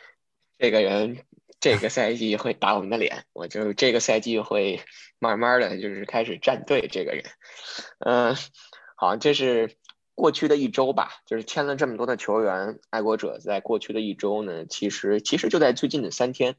[0.59, 1.19] 这个人
[1.61, 4.81] 这个赛季会打我们的脸，我就这个赛季会
[5.19, 6.89] 慢慢的就是开始站队。
[6.91, 7.25] 这个人，
[8.01, 8.37] 嗯，
[8.97, 9.77] 好，这是
[10.15, 16.57] 过去的一周吧，就是签了这么多的球员，爱国者在过去的一周呢，其实其实就在最近的三天，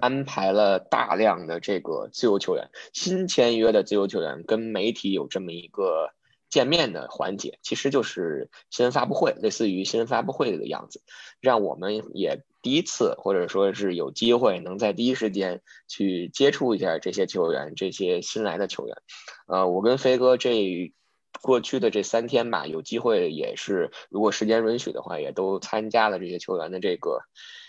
[0.00, 6.12] 安排了大量的这个自由球员，新签约的自由球员跟媒体有这么一个。
[6.52, 11.00] 见面的环节其实就是新闻发布会，类似于新闻发布会的样子，
[11.40, 18.94] 让我们也第一次或者说是有机会能在第一时间去接触一下这些球员，这些新来的球员。
[19.46, 20.92] 呃，我跟飞哥这
[21.40, 27.22] 过去的这三天吧，有机会也是，如果时间允许的话，也都参加了这些球员的这个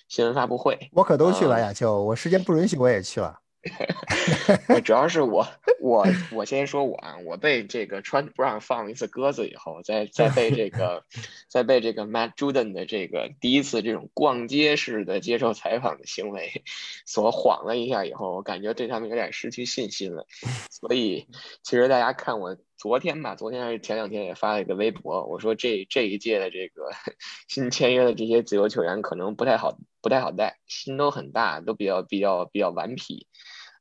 [0.10, 0.90] 新闻发布会。
[0.92, 3.40] 我可都去了，亚秋，我时间不允许我也去了。
[4.84, 5.48] 主要是我
[5.80, 11.06] 我我先说我啊，我被这个川不让放了一次鸽子以后，再再被这个
[11.48, 16.64] 再被这个 Matt Juden 的这个第一次这种逛街式的接受采访的行为
[17.06, 20.26] 所晃了一下以后，我感觉对他们有点失去信心了。
[20.70, 21.28] 所以
[21.64, 26.92] 其实大家看我昨天吧，昨天还是前两天也发了一个微博，我说这这一届的这个
[27.48, 33.28] 新签约的这些自由球员可能不太好不太好带，心都很大，都比较比较比较顽皮。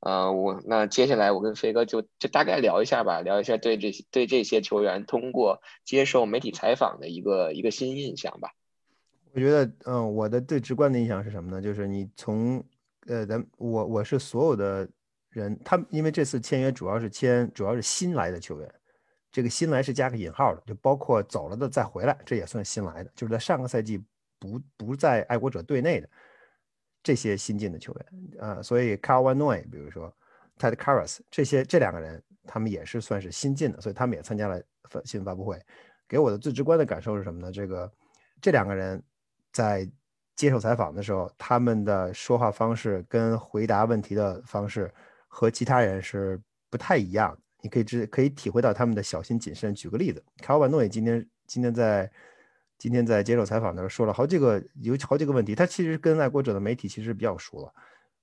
[0.02, 8.50] 呃，我那接下来我跟飞哥就就大概聊一下吧，聊一下对这些对这些球员通过接受媒体采访的一个一个新印象吧。
[9.32, 11.62] 我觉得，嗯，我的最直观的印象是什么呢？
[11.62, 12.60] 就是你从，
[13.06, 14.88] 呃，咱我我是所有的
[15.30, 18.68] 人，他因为这次签约主要是签主要是新来的球员，
[19.30, 24.02] 这个新来是加个引号的，就包括走了的再回来，这也算新来的，就是在上个赛季
[24.40, 26.10] 不不在爱国者队内的。
[27.02, 30.14] 这些新进的球员，啊，所以 Carvanoi，比如说
[30.58, 34.62] Ted Carras 这些这两个人，他们也是算是新进的，所以他们也参加了
[35.04, 35.60] 新闻发布会。
[36.08, 37.50] 给我的最直观的感受是什么呢？
[37.50, 37.92] 这个
[38.40, 39.02] 这两个人
[39.52, 39.90] 在
[40.36, 44.88] 接受采访的时候，他们的说话方式跟回答问题的方式
[45.26, 47.36] 和其他人是不太一样。
[47.60, 49.74] 你可以知可以体会到他们的小心谨慎。
[49.74, 52.10] 举个例子，Carl Van Noy 今天今天在。
[52.83, 55.55] 今天在接受采访的时候说了好几个，有好几个问题。
[55.55, 57.73] 他其实跟爱国者的媒体其实比较熟了，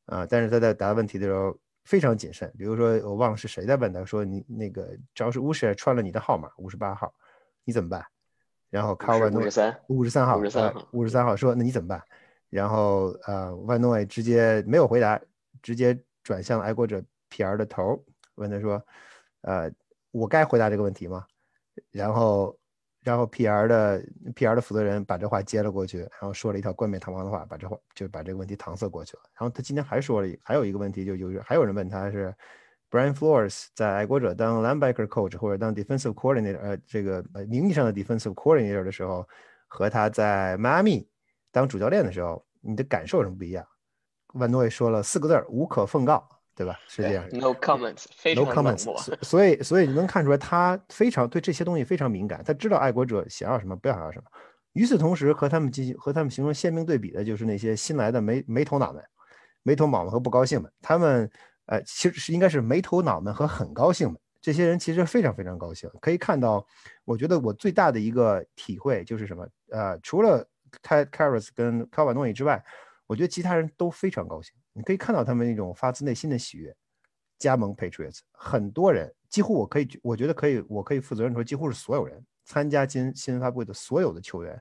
[0.07, 2.53] 啊，但是他在答问题的时候非常谨慎。
[2.57, 7.09] 比如说，我忘了是谁在问他，说你那个只要是乌什穿了你的号码五十八号，
[7.63, 8.05] 你怎么办？
[8.69, 12.03] 然后卡万诺五十三，五十三号，五十三号，五十三号说那你怎么办？
[12.49, 15.17] 然后呃，万诺直接没有回答，
[15.61, 17.97] 直接转向爱国者皮尔的头，
[18.35, 18.85] 问他说，
[19.43, 19.71] 呃，
[20.11, 21.25] 我该回答这个问题吗？
[21.91, 22.58] 然后。
[23.01, 23.67] 然后 P.R.
[23.67, 24.03] 的
[24.35, 24.55] P.R.
[24.55, 29.23] 的负责人把这话接了过去，然后说了一套冠冕堂皇的话，把这话就把这个问题搪塞过去了。
[29.33, 32.35] 然后他今天还说了，还有一个问题，就有还有人问他是
[32.91, 39.27] Brian Flores 在爱国者当 linebacker coach 或者当 defensive coordinator，呃，这个呃名义上的 defensive coordinator 的时候，
[39.67, 41.07] 和他在迈阿密
[41.51, 43.65] 当主教练的时候，你的感受有什么不一样？
[44.33, 46.27] 万诺也说了四个字儿：无可奉告。
[46.59, 46.77] 对吧？
[46.89, 47.25] 是这样。
[47.31, 48.97] No comments，非常冷漠。
[49.21, 52.43] 所以，所以你能看出来，他非常对这些东西非常敏感。
[52.43, 54.25] 他知道爱国者想要什么，不想要什么。
[54.73, 59.01] 与此同时，和他们进行和他们形成鲜明对比的，就是那些新来的没没头脑们、
[59.63, 60.69] 没头脑们和不高兴们。
[60.81, 61.31] 他们，
[61.67, 64.19] 呃，其实是应该是没头脑们和很高兴们。
[64.41, 65.89] 这些人其实非常非常高兴。
[66.01, 66.67] 可以看到，
[67.05, 69.47] 我觉得我最大的一个体会就是什么？
[69.69, 70.45] 呃，除了
[70.83, 72.61] Ted Karras 跟卡瓦诺伊之外，
[73.07, 74.53] 我觉得其他人都非常高兴。
[74.79, 76.73] 你可以看到他们那种发自内心的喜悦，
[77.37, 84.57] 加盟 Patriots，很多人几乎我可以，我觉得可以，我可以负责任说，几乎是所有人参加今新闻发布会的所有的球员，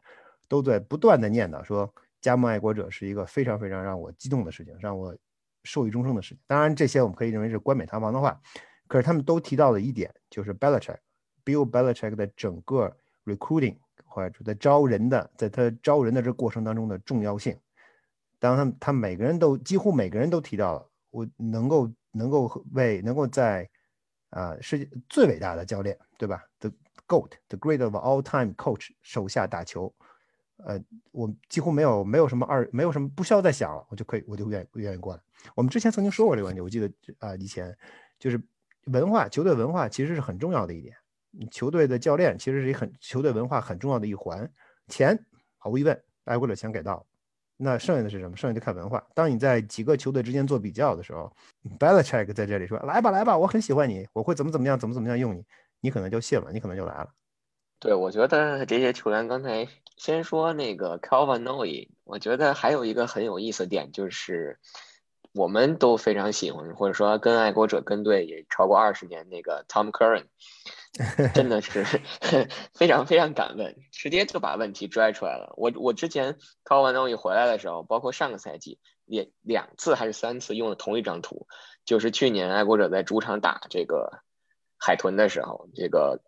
[0.49, 1.89] 都在不断的念叨说，
[2.21, 5.17] 加盟爱国者是一个非常非常让我激动的事情，让我
[5.63, 6.39] 受益终生的事情。
[6.49, 8.41] 当然，这些我们可以认为是冠冕堂皇的话，
[8.89, 12.93] 可是他们都提到了一点，就是 Belichick，Bill Belichick 的整个
[13.25, 17.57] recruiting 或者在招人的，在他招人的这过程当中的重要性。
[18.39, 23.69] 当他他每个人都几乎每个人都提到了，我能够能够为能够在
[24.31, 26.71] 啊世界最伟大的教练对吧？The
[27.07, 29.93] GOAT，The Great of All Time Coach 手下打球，
[30.59, 35.21] 呃，我几乎没有没有什么二没有什么不需要再想了，我就可以我就愿意愿意过来。
[35.55, 37.77] 我们之前曾经说过这个问题，我记得啊以前
[38.19, 38.41] 就是
[38.85, 40.95] 文化球队文化其实是很重要的一点，
[41.51, 44.49] 球队的教练其实是一很球队文化很重要的一环。
[44.89, 45.19] 钱
[45.57, 47.07] 毫无疑问，爱国者钱给到。
[47.61, 48.37] 那剩下的是什么？
[48.37, 49.05] 剩下就看文化。
[49.15, 51.31] 当你在几个球队之间做比较的时候
[51.79, 55.45] ，Belichick 在这里说：“来吧，来吧，我很喜欢你，我会怎么怎么样，怎么怎么样用你。”
[55.81, 57.09] 你可能就信了，你可能就来了。
[57.81, 64.59] 对，我觉得这些球员刚才先说那个 Calvin Noy，我觉得还有一个很有意思的点就是，
[65.33, 70.25] 我们都非常喜欢，或者说跟爱国者跟队也超过二十年那个 Tom Curran。
[71.35, 71.85] 真的是
[72.75, 75.55] 非常非常敢问，直接就把问题拽出来了。
[75.57, 81.47] 我我之前考完东西回来的时候，包括上个赛季也两次还是三次用了同一张图，
[81.85, 84.21] 就是去年爱国者在主场打这个
[84.77, 86.21] 海豚的时候，这个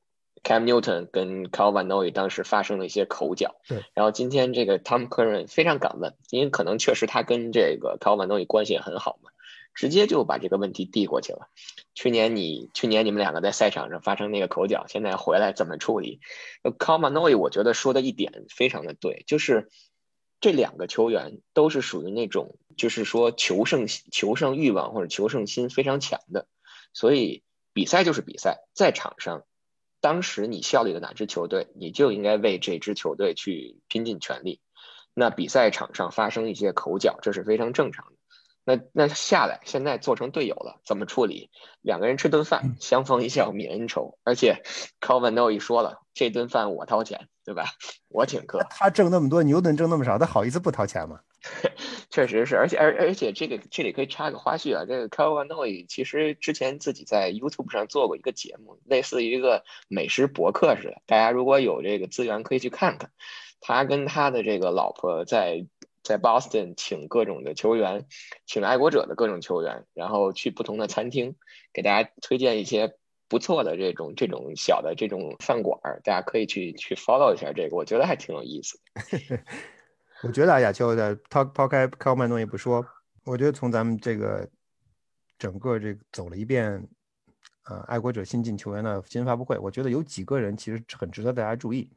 [0.43, 3.57] Cam Newton 跟 Calvin Noy 当时发生了一些口角。
[3.69, 9.30] 对，然后今天这个 Tom Curran 非常敢问，因为可能确实他跟这个 Calvin Noy 关系也很好嘛。
[9.75, 11.49] 直接就把这个问题递过去了。
[11.95, 16.21] 去年你去年你们两个在赛场上发生那个口角，现在回来怎么处理
[16.63, 19.69] c o m m a n o y 我觉得说的一点非常的对，就是
[20.41, 26.47] 这两个球员都是属于那种就是说求胜求胜欲望或者求胜心非常强的，
[26.93, 29.45] 所以比赛就是比赛，在场上，
[30.01, 34.61] 当时你效力的哪支球队，你就应该为这支球队去拼尽全力。
[35.13, 38.13] 那比赛场上发生一些口角，这是非常正常的。
[38.65, 41.51] 那那下来，现在做成队友了，怎么处理？
[41.81, 44.19] 两个人吃顿饭，相逢一笑泯恩仇。
[44.23, 44.63] 而且
[45.01, 47.65] c o v a n o 一说了，这顿饭我掏钱，对吧？
[48.09, 48.65] 我请客。
[48.71, 51.21] 他挣那么多，牛顿挣那么少，他好意思不掏钱吗？
[52.11, 61.01] 确实是，而且而而且这个这里可以插个花絮啊，这个 c o v i n 都其实之前自己在 YouTube 上做过一个节目，类似于一个美食博客似的。
[61.07, 63.11] 大家如果有这个资源，可以去看看。
[63.63, 65.67] 他跟他的这个老婆在。
[66.03, 68.07] 在 Boston 请各种的球员，
[68.47, 71.37] 请爱国者的各种球员，然后去不同的餐厅，
[71.73, 72.97] 给大家推荐一些
[73.29, 79.41] 不错的这种这种小的这种饭馆儿，大家可以去去 follow 一下这个，我觉得还挺有意思的。
[80.25, 82.85] 我觉得啊，亚秋的抛抛开开曼东也不说，
[83.25, 84.49] 我觉得从咱们这个
[85.39, 86.87] 整个这个走了一遍，
[87.65, 91.91] 呃，爱国者新进球员的新闻发布会，我觉得有几个人其实很值得大家注意。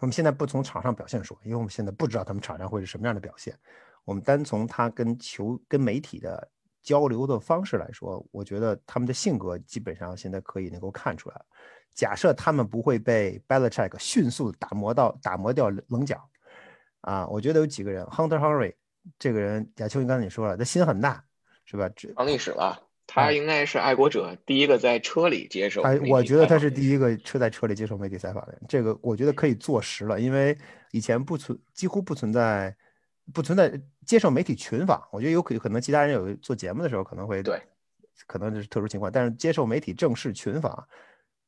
[0.00, 3.56] 我们现在不从场上表现说，因为我们现在不知道他们场上会是什么样的表现。
[4.04, 6.48] 我们单从他跟球、跟媒体的
[6.82, 11.40] 交流的方式来说，我觉得他们的性格基本上现在可以能够看出来。
[11.92, 16.16] 假设他们不会被 b e l i c h e c k 迅速打磨到打磨掉棱角，
[17.02, 18.74] 啊，我觉得有几个人，Hunter Henry
[19.18, 21.22] 这个人，亚秋你刚才你说了，他心很大，
[21.64, 21.90] 是吧？
[22.14, 22.89] 创历史了。
[23.12, 25.82] 他应该是爱国者第一个在车里接受。
[25.82, 28.62] 哎，我觉得他是第一个车在车里接受媒体采访的人。
[28.68, 30.56] 这个我觉得可以坐实了，因为
[30.92, 32.72] 以前不存，几乎不存在，
[33.34, 33.72] 不存在
[34.06, 35.02] 接受媒体群访。
[35.10, 37.60] 我觉得有可可能其他人有做节目的时候可能会对，
[38.28, 39.10] 可能这是特殊情况。
[39.10, 40.86] 但是接受媒体正式群访，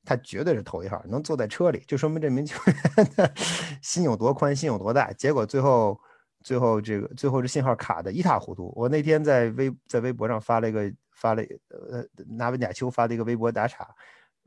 [0.04, 1.00] 他绝对是头一号。
[1.06, 3.32] 能坐在车里，就说明这名球员的
[3.80, 5.12] 心有多宽，心有多大。
[5.12, 5.96] 结果最后，
[6.42, 8.72] 最后这个最后这信号卡的一塌糊涂。
[8.74, 10.92] 我那天在微在微博上发了一个。
[11.14, 13.88] 发了呃，拿文贾秋发的一个微博打岔，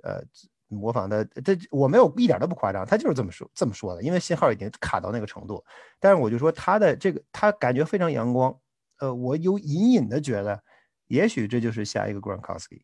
[0.04, 0.22] 呃，
[0.68, 5.64] 模仿的，这我没有一点都不夸张，他就是这么说这么说的，因为信号已经卡到那个程度。
[6.00, 8.58] 但是我就说他的这个，他感觉非常阳光，
[8.98, 10.62] 呃，我有隐隐的觉得，
[11.08, 12.82] 也许这就是下一个 Gronkowski，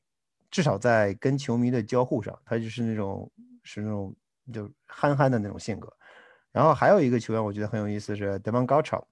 [0.51, 3.31] 至少在跟球迷的交互上，他就是那种
[3.63, 4.15] 是那种
[4.53, 5.91] 就憨憨的那种性格。
[6.51, 9.07] 然后还有一个球员，我觉得很有意思是 Devon g o c h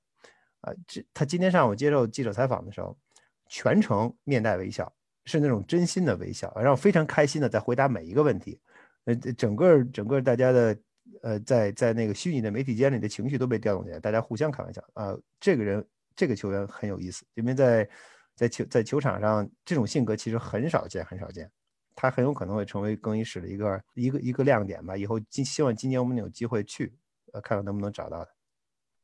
[0.62, 2.97] 啊，这他今天上午接受记者采访的时候。
[3.49, 4.89] 全程面带微笑，
[5.25, 8.57] 是那种真心的微笑，然后非常开心的在回答每一个问题。
[9.03, 10.77] 呃，整个整个大家的
[11.21, 15.17] 呃，在在那个虚拟的媒体间里的情绪都被调动起来，大家互相开玩笑啊。
[15.39, 15.85] 这个人，
[16.15, 17.89] 这个球员很有意思，因为在
[18.35, 21.49] 在球在球场上，这种性格其实很少见，很少见。
[21.95, 24.95] 他很有可能会成为更衣室的一个一个一个亮点吧。
[24.95, 26.93] 以后今希望今年我们有机会去，
[27.33, 28.31] 呃，看看能不能找到他。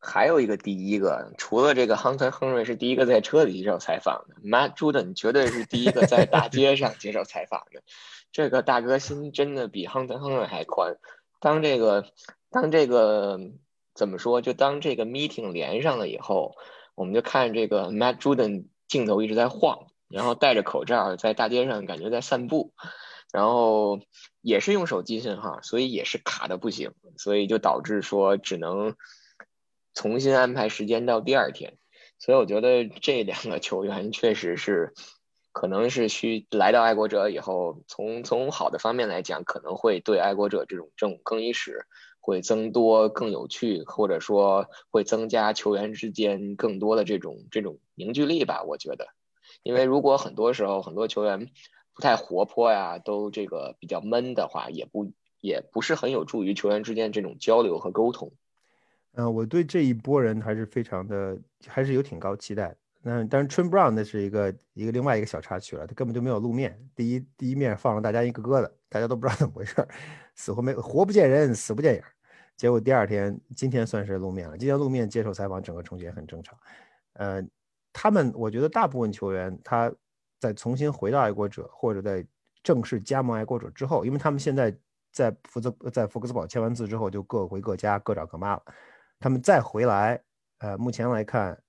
[0.06, 7.82] 还有一个第一个，除了这个 Hunter Henry 是第一个在车里接受采访的，Matt Judon 绝对是第一个在大街上接受采访的。
[8.32, 10.98] 这个大哥心真的比 Hunter Henry 还宽。
[11.40, 12.06] 当这个
[12.52, 13.40] 当这个
[13.94, 14.42] 怎么说？
[14.42, 16.56] 就当这个 meeting 连上了以后，
[16.94, 22.74] 我们就看这个 Matt Judon 镜头一直在晃，然后戴着口罩在大街上感觉在散步，
[23.34, 24.00] 然后
[24.42, 28.96] 也是用手机信号，所以也是卡的不行，所以就导致说只能。
[29.96, 31.78] 重新安排时间到第二天，
[32.20, 34.94] 所以我觉得这两个球员确实是，
[35.54, 41.88] 可能是需来到爱国者以后，从从好的方面来讲，可能会对爱国者这种这种更衣室
[42.20, 48.64] 会增多更有趣，或者说会增加球员之间更多的这种这种凝聚力吧。
[48.64, 49.08] 我觉得，
[49.64, 51.50] 因为如果很多时候很多球员
[51.94, 58.34] 不太活泼呀，都这个比较闷的话，也不也不是很有助于球员之间这种交流和沟通。
[59.18, 62.76] 嗯，我对这一波人还是非常的，还是有挺高期待。
[63.02, 66.78] 那但是 Trin Brown 那是一个一个另外一个小插曲了，他根本就没有露面。
[66.96, 69.76] 第一第一面放了大家一个个的，大家都不知道怎么回事，
[70.36, 72.02] 死活没活不见人，死不见影。
[72.58, 76.58] 结果第二天今天算是露面了，今天露面接受采访，整个重结很正常。
[77.14, 77.42] 呃，
[77.94, 79.94] 他们我觉得大部分球员他
[80.40, 82.26] 在重新回到爱国者或者在
[82.64, 84.76] 正式加盟爱国者之后，因为他们现在
[85.12, 88.64] 在福泽在福克斯堡签完字之后就各回各家，各找各妈了。
[89.20, 90.22] 他们再回来，
[90.60, 91.60] 呃，目前来看，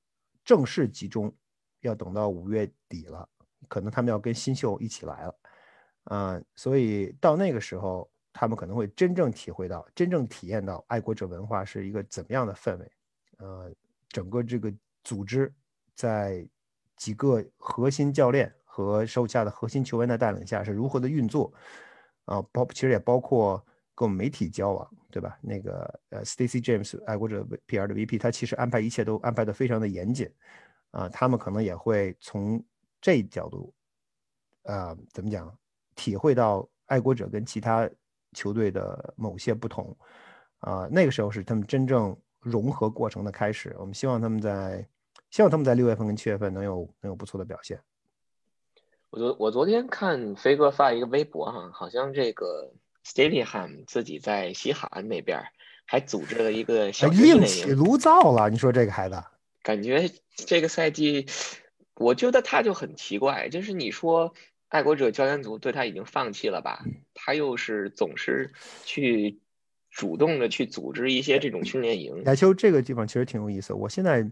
[0.45, 1.35] 正式集中
[1.81, 3.27] 要等到五月底了，
[3.69, 5.35] 可能他们要跟新秀一起来了，
[6.05, 12.93] 啊，所以到那个时候，他们可能会真正体会到、真正体验到爱国者文化是一个怎么样的氛围，
[13.39, 13.73] 呃，
[14.09, 14.73] 整个这个
[15.05, 15.53] 组织
[15.95, 16.47] 在
[16.97, 21.53] 几个核心教练和手下的核心球员的带领下是如何的运作，
[22.25, 23.65] 啊，包其实也包括。
[23.97, 25.39] 跟我们媒体交往，对吧？
[25.41, 30.31] 那个呃，Stacy James 爱国者 PR 的 VP，他其实安排一切都安排的非常的严谨，
[30.91, 32.63] 啊，他们可能也会从
[33.01, 33.73] 这角度，
[34.65, 35.59] 呃，怎么讲，
[35.95, 37.89] 体会到爱国者跟其他
[38.35, 39.97] 球队的某些不同，
[40.59, 43.75] 啊，那个时候是他们真正融合过程的开始。
[43.79, 44.87] 我们希望他们在
[45.31, 47.81] 希望他们在六月份跟七月份能有能有不错的表现。
[49.09, 52.71] 我昨我昨天看飞哥发一个微博哈，好像这个
[53.07, 55.45] Stadium 自己在西海岸那边
[55.85, 58.51] 还组织了一个小另起炉灶了。
[58.51, 59.23] 你说这个孩子，
[59.63, 61.27] 感觉这个赛季，
[61.95, 64.35] 我觉得他就很奇怪，就是你说
[64.69, 66.85] 爱国者教练组对他已经放弃了吧，
[67.15, 68.53] 他又是总是
[68.85, 69.39] 去
[69.93, 72.25] 主动的去组织一些这种训练营。
[72.25, 74.29] 亚秋这个地方其实挺有意思，我现在，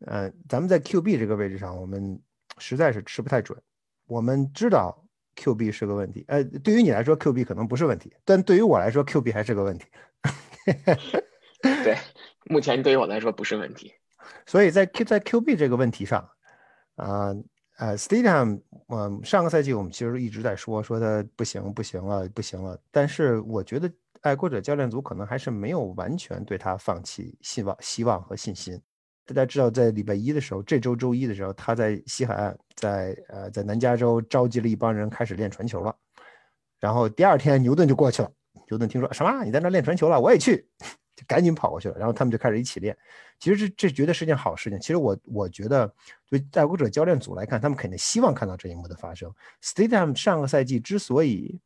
[0.00, 2.20] 呃，咱们在 QB 这个位置上，我们
[2.58, 3.56] 实在是吃不太准。
[4.06, 5.06] 我们知道
[5.38, 9.86] QB 是个问题，呃，对于你来说 QB 可能不是问题，但对于我来说 QB 还是个问题。
[11.62, 11.96] 对，
[12.46, 13.92] 目前对于我来说不是问题。
[14.46, 16.28] 所以在 Q 在 QB 这个问题上，
[16.96, 17.34] 啊
[17.78, 18.58] 呃 s t a d i u m
[18.88, 23.90] 嗯，上个赛季我们其实一直在说说他不行不行了不行了，但是我觉得
[24.22, 28.80] 爱国者教练组可能还是没有完全对他放弃希望希望和信心。
[29.28, 35.94] 大家知道，在礼拜一的时候，这周周一的时候，他在西海岸，在呃，在南加州召集了一帮人开始练传球了。
[36.80, 38.32] 然后第二天，牛顿就过去了。
[38.70, 39.44] 牛顿听说什么？
[39.44, 40.18] 你在那练传球了？
[40.18, 40.66] 我也去，
[41.14, 41.96] 就赶紧跑过去了。
[41.98, 42.96] 然后他们就开始一起练。
[43.38, 44.80] 其实这这绝对是件好事情。
[44.80, 45.92] 其实我我觉得，
[46.30, 49.30] 对爱国者教练组来看，他们肯定希望看到这一幕的发生。
[49.62, 51.60] Stadium 上个赛季之所以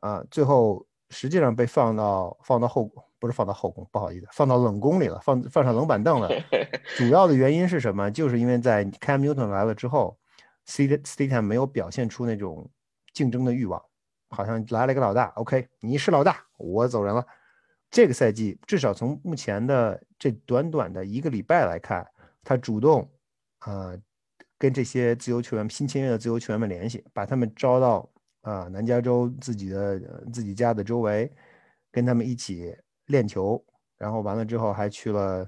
[0.00, 2.90] 啊，最后实际上被放到放到后。
[3.22, 6.28] 不是放到后宫，不好意思，放到冷宫里了，放放上冷板凳了。
[6.98, 8.10] 主要的原因是什么？
[8.10, 10.18] 就是因为在 Cam Newton 来了之后
[10.66, 12.68] ，Stadium 没有表现出那种
[13.14, 13.80] 竞争的欲望，
[14.30, 17.24] 好像来了一个老大，OK，你是老大，我走人了。
[17.92, 22.04] 这个赛季至少从目前的这短短的一个礼拜来看，
[22.42, 23.08] 他主动
[23.58, 23.96] 啊
[24.58, 28.10] 跟这些自由球员新签约的自由球员们联系，把他们招到
[28.42, 29.98] 啊南加州自己的
[30.32, 31.32] 自己家的周围，
[31.90, 32.76] 跟他们一起。
[33.06, 33.62] 练球，
[33.98, 35.46] 然后完了之后还去了，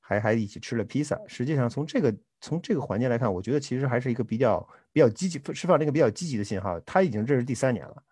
[0.00, 1.20] 还还一起吃了披萨。
[1.28, 6.80] 实际上从这个从这个环节来看，我觉得其实还是一个比较比较积极释放了一个比较积极的信号。
[6.80, 8.02] 他已经这是第三年了，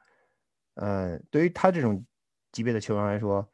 [0.75, 2.05] 呃，对于他这种
[2.53, 3.45] 级别的球员来说，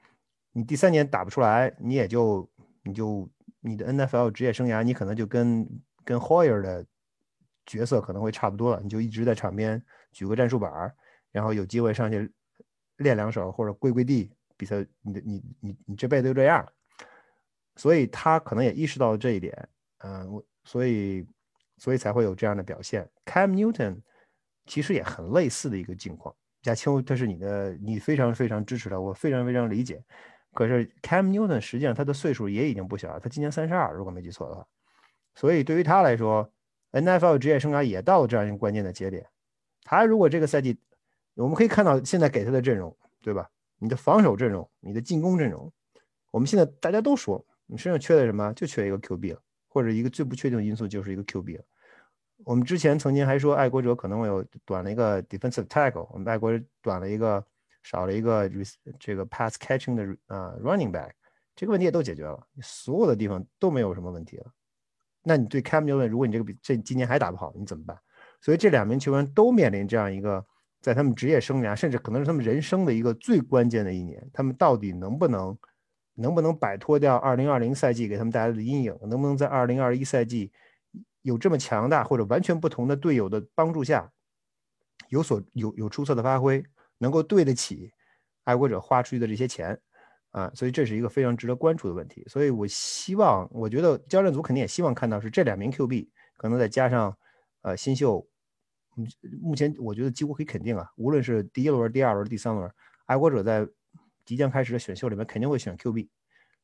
[0.52, 2.46] 你第三年打不出来，你也就
[2.82, 5.66] 你就你的 NFL 职业生涯，你可能就跟
[6.04, 6.84] 跟 Hoyer 的
[7.64, 9.82] 角色可能会差不多了，你就一直在场边
[10.12, 10.94] 举个战术板儿，
[11.30, 12.30] 然后有机会上去
[12.98, 14.30] 练两手或者跪跪地。
[14.54, 16.64] 比赛，你的你你你这辈子就这样，
[17.74, 19.68] 所以他可能也意识到了这一点，
[20.04, 21.26] 嗯，所以
[21.78, 23.10] 所以才会有这样的表现。
[23.26, 24.00] Cam Newton
[24.66, 26.32] 其实也很类似的一个境况。
[26.64, 30.00] 亚秋，他是你的，你非常非常支持他，我非常非常理解。
[30.52, 34.64] 可是 Cam Newton 实际上他的岁数也已经不小了，他今年三十二，如果没记错的话。
[35.34, 36.48] 所以对于他来说
[36.92, 39.26] ，NFL 职业生涯也到了这样一个关键的节点。
[39.82, 40.78] 他如果这个赛季，
[41.34, 43.48] 我们可以看到现在给他的阵容，对吧？
[43.78, 45.72] 你的防守阵容，你的进攻阵容，
[46.30, 48.52] 我们现在大家都说你身上缺的什么？
[48.54, 51.64] 就缺一个 QB 了，或者一个最不确定的因素就是一个 QB 了。
[52.44, 57.44] 我们之前曾经还说爱国者可能会有短了一个 defensive tackle，我们爱国者短了一个
[57.82, 58.50] 少了一个
[59.00, 61.10] 这个 pass catching 的啊 running back，
[61.56, 64.52] 这个问题也都解决了，所有的地方都没有什么问题了。
[65.22, 67.96] 那你对 Cam Newton，如果你这个比这今年还打不好，你怎么办？
[68.42, 70.44] 所以这两名球员都面临这样一个。
[70.82, 75.56] 在他们职业生涯，甚至可能是他们人生的一个最关键的一年，他们到底能不能，
[76.14, 78.98] 能不能摆脱掉2020赛季给他们带来的阴影？
[79.02, 80.50] 能不能在2021赛季
[81.20, 84.10] 有这么强大或者完全不同的队友的帮助下，
[85.08, 86.64] 有所有有出色的发挥，
[86.98, 87.92] 能够对得起
[88.42, 89.80] 爱国者花出去的这些钱
[90.32, 90.50] 啊？
[90.52, 92.24] 所以这是一个非常值得关注的问题。
[92.26, 97.16] 所以我希望，我觉得教练组肯定也希望看到是这两名 QB，可能再加上
[97.60, 98.26] 呃新秀。
[98.94, 99.06] 目
[99.40, 102.70] 目前我觉得几乎可以肯定啊，无论是第一轮、第二轮、第三轮，
[103.06, 103.66] 爱国者在
[104.24, 106.08] 即将开始的选秀里面肯定会选 QB，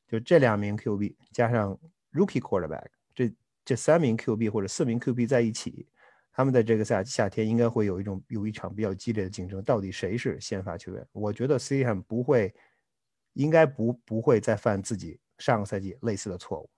[0.07, 1.79] 就这两名 QB 加上
[2.13, 3.33] Rookie Quarterback，这
[3.65, 5.89] 这三名 QB 或者四名 QB 在一起，
[6.33, 11.07] 他们在这个夏夏天应该会有一种有一场比较激烈的竞争，到底谁是先发球员？
[11.13, 12.55] 我觉得 C M 不会，
[13.33, 16.71] 应该不不会再犯自己上个赛季类似的错误。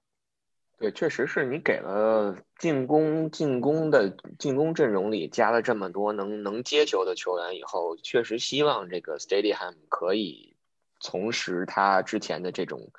[0.80, 10.56] 对，确实是你给了进攻进攻的进攻阵容里加了这么多能能接球的球员以后，确实希望这个 Stadium 可以
[10.98, 12.92] 重拾他之前的这种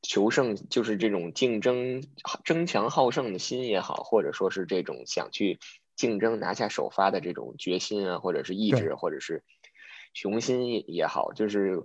[0.00, 2.04] 求胜，就是这种竞争
[2.44, 5.58] 争强好胜的心也好，或者说是这种想去
[5.96, 9.42] 竞争拿下首发的这种决心啊，或者是意志，或者是
[10.14, 11.82] 雄心也好，就是。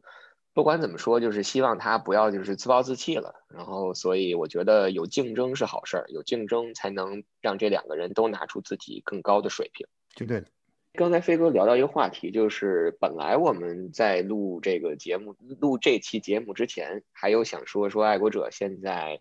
[0.54, 3.36] 不管怎么说，就是希望他不要就是自暴自弃了。
[3.48, 9.88] 然后，所以我觉得有竞争是好事儿，有竞争才能让这两个人都拿出自己更高的水平。
[10.16, 10.48] 就对的。
[10.94, 19.18] 刚才飞哥聊到一个话题，就是本来我们在录这个节目、录这期节目之前，还有想说说爱国者现在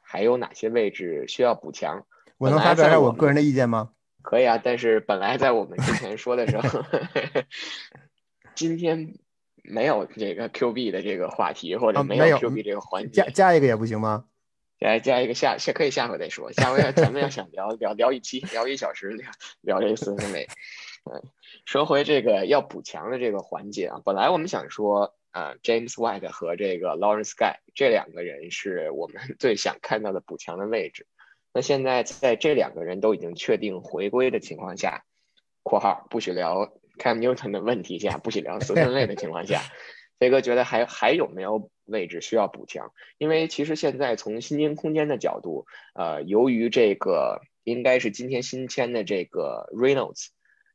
[0.00, 2.04] 还有哪些位置需要补强。
[2.38, 3.90] 我能发表一下我个人的意见吗？
[4.20, 6.84] 可以啊，但是本来在我们之前说的时候，
[8.56, 9.14] 今天
[9.62, 14.26] 没有这个 Q B 的这个话题，或者没有 Q B 这个环节，加加一个也不行吗？
[14.80, 20.48] 加加一个下下可以下回再说，下回咱们要想聊聊聊一期，聊一小时聊聊这四分卫。
[21.04, 21.22] 嗯，
[21.64, 31.06] 说回这个要补强的这个环节啊，本来我们想说啊，James White 和这个 Lawrence Guy 这两个人是我们 最想看到的补强的位置。
[31.54, 35.04] 那现在在这两个人都已经确定回归的情况下
[35.62, 39.60] （括号不许聊 Cam Newton 的问题下，不许聊四 分卫的情况下），
[40.18, 42.92] 飞哥觉得还还有没有位置需要补强？
[43.18, 50.28] 因为其实现在从薪金空间的角度，呃，由于这个应该是今天新签的这个 Reynolds，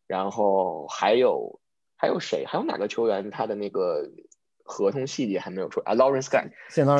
[0.07, 1.59] 然后还有
[1.95, 2.45] 还有谁？
[2.45, 4.09] 还有哪个球员他的那个
[4.63, 6.49] 合同细节还没有出啊？Lawrence Guy，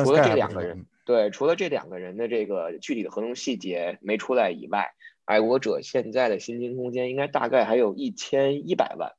[0.04, 0.86] 除了这两个人。
[1.04, 4.92] 对，除了这两个人的这个具体的合同细节没出来以外，
[5.28, 9.12] 爱国者现在的薪金空间应该大概还有一千一百万。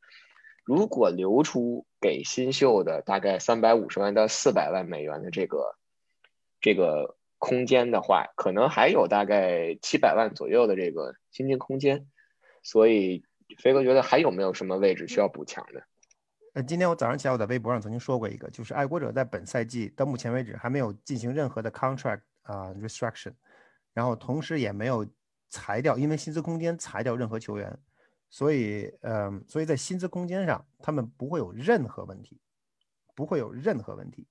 [0.66, 5.76] 如果留出给新秀的大概三百五十万到四百万美元的这个
[6.60, 12.07] 这个空间的话，可能还有大概七百万左右的这个薪金空间。
[12.64, 13.24] 所以，
[13.60, 15.84] 飞哥觉得还有没有什么位置需要补强的？
[16.55, 23.34] 呃，今天我早上起来，我在微博上曾经说过一个，就是爱国者在本赛季到目前为止还没有进行任何的 contract 啊 restriction，
[23.93, 25.07] 然后同时也没有
[25.50, 27.78] 裁掉，因为薪资空间裁掉任何球员，
[28.30, 32.39] 所以，嗯，所以在薪资空间上他们不会有任何问题，
[33.16, 34.28] 不会有任何问题，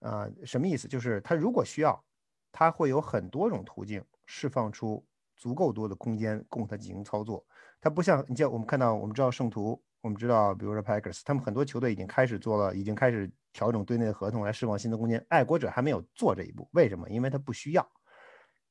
[0.00, 0.88] 啊，什么意思？
[0.88, 2.04] 就是他如果需要，
[2.52, 5.04] 他会有很多种途径释放出
[5.36, 7.44] 足够多的空间供他进行操作，
[7.80, 9.82] 他不像你像我们看到，我们知道圣徒。
[10.04, 15.24] 我们知道，比如说 Packers，他们很多球队已经开始做了，已经开始调整队内的合同来释放薪资空间。
[15.30, 17.08] 爱国者还没有做这一步，为什么？
[17.08, 17.90] 因为他不需要。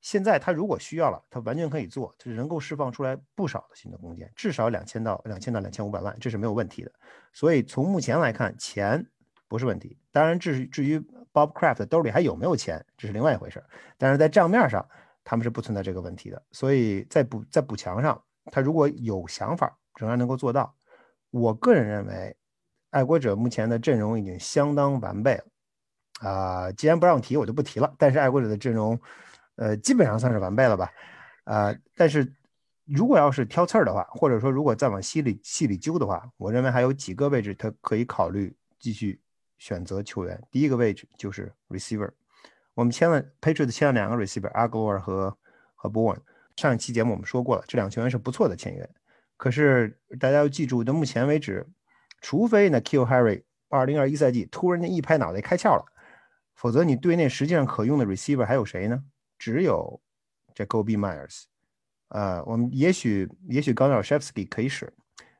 [0.03, 6.91] 现在他如果需要了，他完全可以做，就是能够释放出来不少的新的空间，至少两千到两千到两千五百万，这是没有问题的。
[7.31, 9.03] 所以从目前来看，钱
[9.47, 9.97] 不是问题。
[10.11, 10.99] 当然，至至于
[11.31, 13.63] Bob Kraft 兜里还有没有钱，这是另外一回事。
[13.97, 14.85] 但是在账面上，
[15.23, 16.43] 他们是不存在这个问题的。
[16.51, 20.75] 所以在补在补强上，他如果有想法，仍然能够做到。
[21.31, 22.35] 我个人认为，
[22.89, 27.95] 爱国者目前的阵容已经相当完备了，啊，既然不让提，我就不提了。
[27.97, 28.99] 但是爱国者的阵容，
[29.55, 30.91] 呃，基本上算是完备了吧，
[31.43, 32.33] 啊，但是
[32.85, 39.21] 如果要是挑刺儿的话，或者说如果再往细里细里揪的话，我认为还有几个位置他可以考虑继续
[39.57, 40.41] 选择球员。
[40.51, 42.09] 第一个位置就是 receiver，
[42.73, 45.37] 我们签了 Patriots 签了两个 receiver agor 和
[45.75, 46.17] 和 Born。
[46.55, 48.89] 上一期节目我们说过了，这两个球员是不错的签约。
[49.37, 51.65] 可是大家要记住，到目前为止，
[52.21, 55.85] 除非呢 Kill Harry 二零二一赛季突然间一拍脑袋开窍了，
[56.55, 59.03] 否则你队内实际上可用的 receiver 还有谁呢？
[59.43, 59.99] 只有
[60.55, 61.43] Jacoby Myers。
[62.07, 64.89] 呃，我们也许也许 Gunnar s h e f s k y 可以使，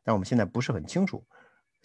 [0.03, 1.23] 但我们现在不是很清楚。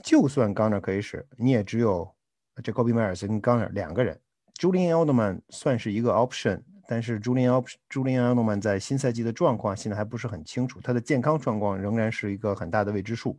[0.02, 2.12] 就算 Gunnar 可以使，你也只有
[2.56, 4.20] Jacoby Myers 跟 Gunnar 两个人。
[4.58, 6.62] Julian Edelman 算是一个 option。
[6.90, 13.38] 但是朱林奥朱林奥诺曼在新赛季的状况现在还不是很清楚，他的健康状况仍然是一个很大的未知数，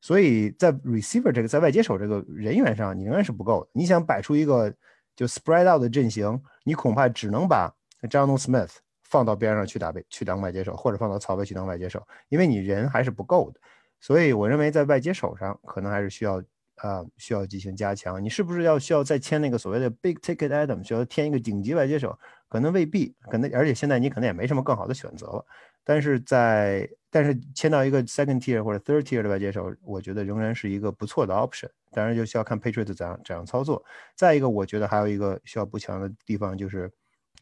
[0.00, 3.70] 所以在 receiver 这个在外接手这个人员上，你仍然是不够的。
[3.74, 4.74] 你想摆出一个
[5.14, 7.70] 就 spread out 的阵型，你恐怕只能把
[8.02, 13.60] John Smith 放到边上去打去当外接手，或者放到曹位去当外接手，因为你人还是不够的。
[14.00, 16.42] 所以我认为在外接手上可能还是需要。
[16.80, 18.22] 啊，需要进行加强。
[18.22, 22.16] 你是不是要需要再签那个所谓的 big ticket item，需要添一个顶级外接手？
[22.48, 25.44] 可能未必，可能而且现在你可能也没什么更好的选择了。
[25.82, 31.68] 但是在但是签到一个 second tier 或者 third tier 的外接手，我觉得仍然是一个不错的 option。
[31.90, 33.84] 当然就需要看 Patriots 怎样怎样操作。
[34.14, 36.88] 再一个，我觉得还有一个需要补强的地方就是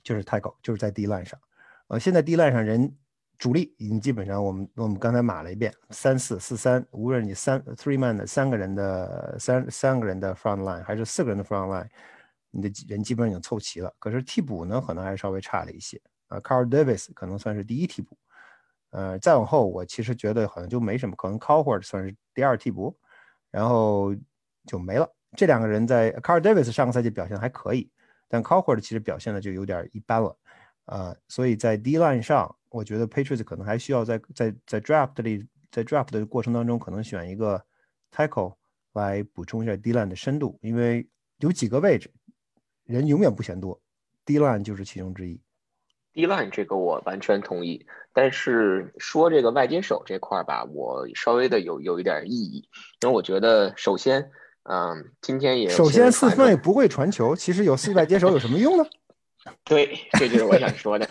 [0.07, 1.39] 就是太高，就是在 D line 上。
[1.89, 2.97] 呃，现在 D line 上人。
[3.39, 11.87] 主力已经基本上，我们我们刚才码了一遍，三四四三，无论你三 three man 的三个人的三三个人的 front line，还是四个人的 front line，
[12.51, 13.95] 你的人基本上已经凑齐了。
[13.99, 16.01] 可是替补呢，可能还是稍微差了一些。
[16.29, 18.17] 呃，Carl Davis 可能算是第一替补，
[18.89, 22.97] 呃，再往后我其实觉得好像就没什么，可能 Cowherd 算是第二替补，
[23.51, 24.17] 然后
[24.67, 25.07] 就没了。
[25.37, 27.91] 这两个人在 Carl Davis 上个赛季表现还可以，
[28.29, 30.37] 但 Cowherd 其实表现的就有点一般了。
[30.87, 37.61] 啊，所以在 D line 上，我觉得 Patriots 可能还需要在在在 draft 里，在 draft 的过程当中，可能选一个
[38.15, 38.55] tackle
[38.93, 41.09] 来补充一下 D line 的深度，因为
[41.39, 42.11] 有几个位置
[42.85, 43.81] 人永远不嫌多
[44.25, 45.41] ，D line 就是其中之一。
[46.13, 52.69] D line 这个我完全同意，但是说这个外接手这块吧，我稍微的有有一点异议，
[53.03, 54.31] 因为我觉得首先，
[54.69, 58.85] 嗯，今天也首先四分也不会传球，其实有四外接手有什么用呢？
[59.63, 61.09] 对，这就是我想说的。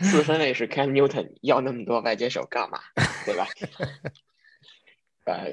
[0.00, 2.78] 四分卫是 Cam Newton，要那么多外接手干嘛？
[3.26, 3.48] 对吧？
[5.26, 5.52] 呃，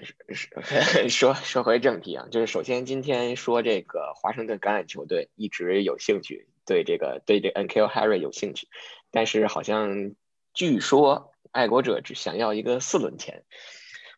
[1.09, 8.67] 说说回正题啊，就是首先今天说这个华盛顿橄榄球队一直有兴趣对这个对这 N K L Harry 有兴趣，
[9.11, 10.13] 但是好像
[10.53, 13.43] 据说爱国者只想要一个四轮签，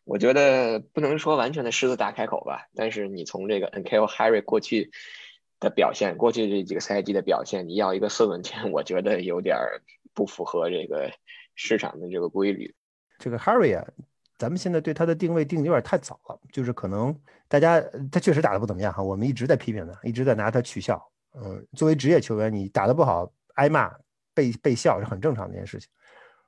[0.04, 4.90] 我觉得不能说完全的狮子大开口吧，但是你从这个 N K L Harry 过去
[5.58, 9.56] 的表现，过去这几个赛季的表现，你要一个四轮签，我觉得有点
[10.14, 11.10] 不符合这个
[11.54, 12.74] 市场的这个规律。
[13.18, 13.86] 这个 Harry 啊。
[14.38, 17.14] 咱们现在对他的定位定的有点太早了，就是可能
[17.46, 17.78] 大家
[18.10, 20.98] 他确实打的不怎么样哈，我们一直在批评他，一直在拿他取笑。
[21.34, 23.94] 嗯，作为职业球员，你打的不好，挨骂、
[24.32, 25.90] 被被笑是很正常的一件事情。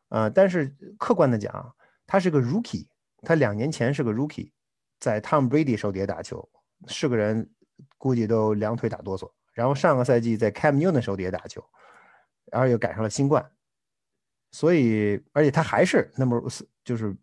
[0.08, 1.74] 呃，但是客观的讲，
[2.06, 2.86] 他是个 rookie，
[3.22, 4.50] 他两年前是个 rookie，
[5.00, 6.46] 在 Tom Brady 手底下打球，
[6.86, 7.50] 是个人
[7.96, 9.30] 估计都两腿打哆嗦。
[9.52, 11.64] 然后上个赛季在 Cam Newton 手底下打球，
[12.52, 13.50] 然后又赶上了新冠，
[14.50, 16.42] 所以而且他还是那么
[16.84, 17.16] 就是。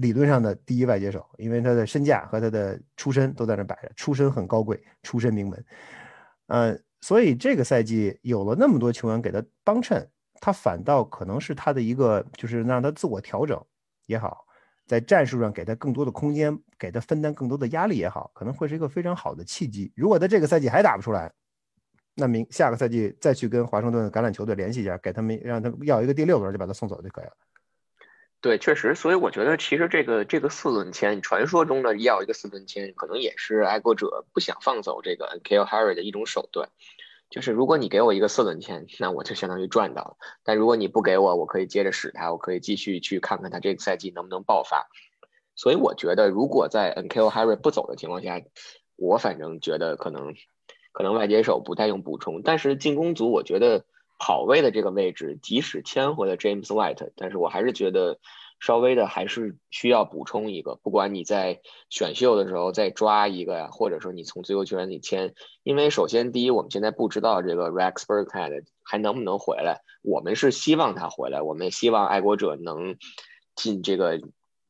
[0.00, 5.66] 理论上的第一外接手，因为他的身价和他的出身都在那摆着，出身很高贵，出身名门，
[6.46, 10.08] 呃，所以这个赛季有了那么多球员给他帮衬，
[10.40, 13.60] 他反倒可能是他的一个，就是让他自我调整
[14.06, 14.46] 也好，
[14.88, 19.92] 在战术上给他更多的空间，给他分担更多的压力也好，可能会是一个非常好的契机。
[19.94, 21.30] 如果他这个赛季还打不出来，
[22.16, 27.32] 那明下个赛季再去跟华盛顿橄榄球队联系一下，给他们让他们要一个第六轮就把他送走就可以了。
[28.40, 35.64] 对，确实，所以我觉得其实这个这个四轮签，传说中的要一个四轮签，可能也是爱国者不想放走这个 N.K.L.
[35.64, 36.68] Harry 的一种手段。
[37.30, 44.88] 就是如果你给我一个四轮签，那我就相当于赚到了；但如果你不给我，我可以接着使他，我可以继续去看看他这个赛季能不能爆发。
[45.54, 47.28] 所以我觉得，如果在 N.K.L.
[47.28, 48.40] Harry 不走的情况下，
[48.96, 50.34] 我反正觉得可能
[50.92, 53.84] 可能外接手不太用补充，但是进攻组我觉得。
[54.20, 58.18] 跑位的这个位置，即使签回了 James White，但是我还是觉得
[58.60, 60.74] 稍微的还是需要补充一个。
[60.76, 69.80] 不管你在选秀的时候再抓一个呀，或者说你从自由球员里签，因为首先第一，我们现在不知道这个 Rex Burkhead 还能不能回来。
[70.02, 72.96] 我们是希望他回来，我们也希望爱国者能
[73.54, 74.20] 进这个，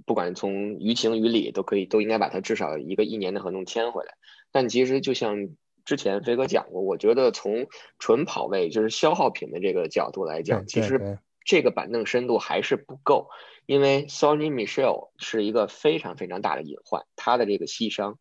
[0.07, 4.15] 不管从于情于理都可以，都应该把他至少一个一年的合同签回来。
[4.53, 5.49] 但其实就像。
[5.85, 7.67] 之前飞哥讲过，我觉得从
[7.99, 13.31] 纯跑位就是消耗品的这个角度来讲，其实这个板凳深度还是不够，
[13.69, 18.19] 因为 Sony Michel 是一个非常非常大的隐患，他的这个膝伤，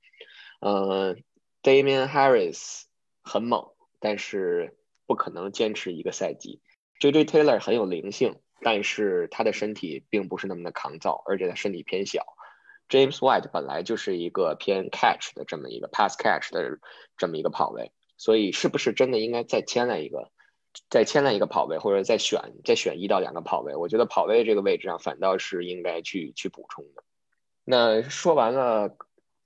[0.60, 1.16] 呃
[1.64, 2.82] ，Damian Harris
[3.24, 3.70] 很猛，
[4.02, 6.60] 但是不可能坚持一个赛季
[7.00, 12.26] ，JJ Taylor 很有灵性，但是他的身体并不是那么的抗造，而且他身体偏小。
[12.90, 16.78] James White 本来就是一个偏 catch 的这么一个 pass catch 的
[17.16, 20.30] 这么一个跑位，所以是不是真的应该再签来一个，
[20.90, 23.76] 再签了一个跑位，或者再选再选一到两个跑位？
[23.76, 27.04] 我觉得跑位这个位置上反倒是应该去去补充的。
[27.64, 28.98] 那说完了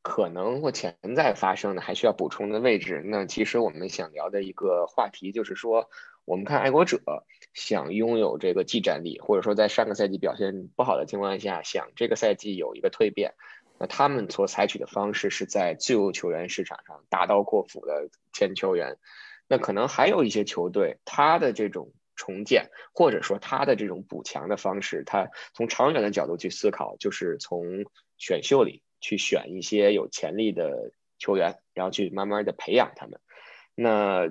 [0.02, 5.90] 可能或潜在发生的还需要补充的位置，那其实我们想聊的一个话题就是说。
[6.24, 7.00] 我们看爱国者
[7.52, 13.34] 想拥有这个技战力，或者说在上个赛季表现不好的情况下，想这个赛季有一个蜕变，
[13.80, 18.98] 那他们所采取的方式是在自由球员市场上大刀阔斧的签球员。
[19.52, 27.84] 那可能还有一些球队，他的这种重建或者说他的这种补强的方式，他从长远的角度去思考，就是从
[28.18, 33.20] 选秀里去选一些有潜力的球员，然后去慢慢的培养他们。
[33.76, 34.30] 那。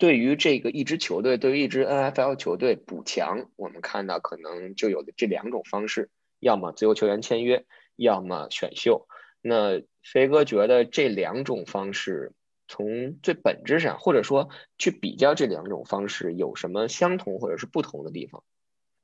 [0.00, 7.64] 对于这个一支球队，对于一支 NFL 球队补强，我们看到可能就有这两种方式：要么自由球员签约，
[7.96, 9.08] 要么选秀。
[9.42, 12.32] 那飞哥觉得这两种方式
[12.68, 14.48] 从最本质上，或者说
[14.78, 18.44] 去比较这两种方式有什么相同或者是不同的地方？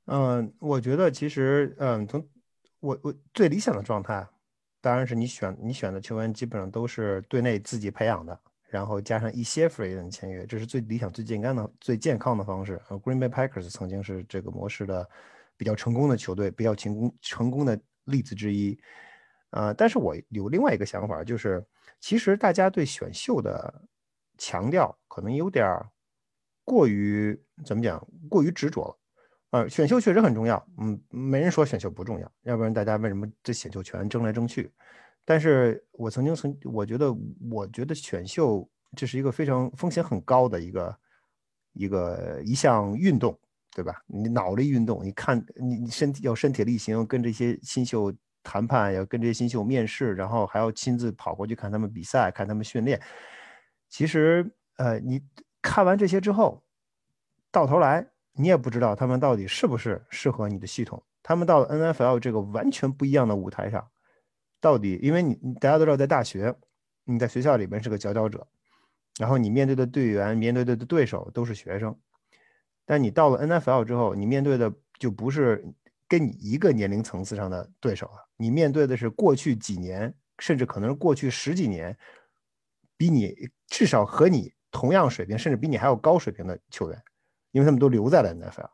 [0.05, 2.25] 嗯，我觉得其实，嗯，从
[2.79, 4.25] 我我最理想的状态，
[4.79, 8.39] 当然是你选你选的球员基本上都是队内自己培养的。
[8.67, 12.81] 然后加上一些 free 人签约，这是最理想、最健康的、最健康的方式。
[12.89, 15.07] 呃，Green Bay Packers 曾经是这个模式的
[15.55, 18.77] 比较成功的球队，比较成功成功的例子之一。
[19.51, 21.65] 呃，但是我有另外一个想法，就是
[22.05, 23.81] 其实大家对选秀的
[24.37, 25.65] 强调可能有点
[26.63, 27.35] 过于
[27.65, 28.99] 怎么讲，过于执着了。
[29.49, 34.71] 呃，选秀确实很重要，嗯，没人说选秀不重要，要不然大家为什么这选秀权争来争去？
[35.25, 37.11] 但是我曾经曾我觉得，
[37.49, 40.99] 我觉得选秀这是一个非常风险很高的一个
[41.73, 43.35] 一个一项运动，
[43.71, 44.03] 对吧？
[44.05, 48.13] 你脑力运动，你看你你身体要身体力行，跟这些新秀
[48.45, 53.01] 谈判，要跟这些新秀面试，然后还要亲自跑过去看他们比赛，看他们训练。
[53.89, 55.21] 其实，呃，你
[55.61, 56.63] 看完这些之后，
[57.51, 61.01] 到头来你也不知道他们到底是不是适合你的系统。
[61.23, 63.87] 他们到了 NFL 这个完全不一样的舞台上，
[64.61, 66.55] 到底因为你大家都知道，在大学
[67.03, 68.45] 你在学校里边是个佼佼者，
[69.17, 71.97] 然后你面对的队员、面对的对手都是学生，
[72.85, 75.65] 但你到了 NFL 之后，你面对的就不是
[76.07, 81.97] 跟你一个年龄层次上的对手了，你面对的是过去几年，甚至可能是过去十几年，
[82.97, 83.35] 比你
[83.67, 87.03] 至少和你同样水平，甚至比你还要高水平的球员，
[87.51, 88.69] 因为他们都留在了 NFL。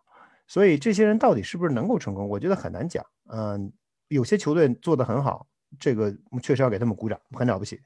[0.48, 2.28] 所以这些人到底是不是能够成功？
[2.28, 3.06] 我觉得很难讲。
[3.30, 3.72] 嗯，
[4.10, 5.48] 有些球队做得很好，
[5.80, 6.14] 这个
[6.44, 7.80] 确实要给他们鼓掌，很了不起。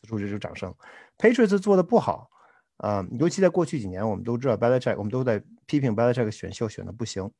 [0.00, 0.74] 此处就是掌声。
[1.18, 2.30] Patriots 做的不好，
[2.78, 7.30] 啊，尤其在过去几年，我们都知道 Belichick，我们都在批评 Belichick 选秀选的不行。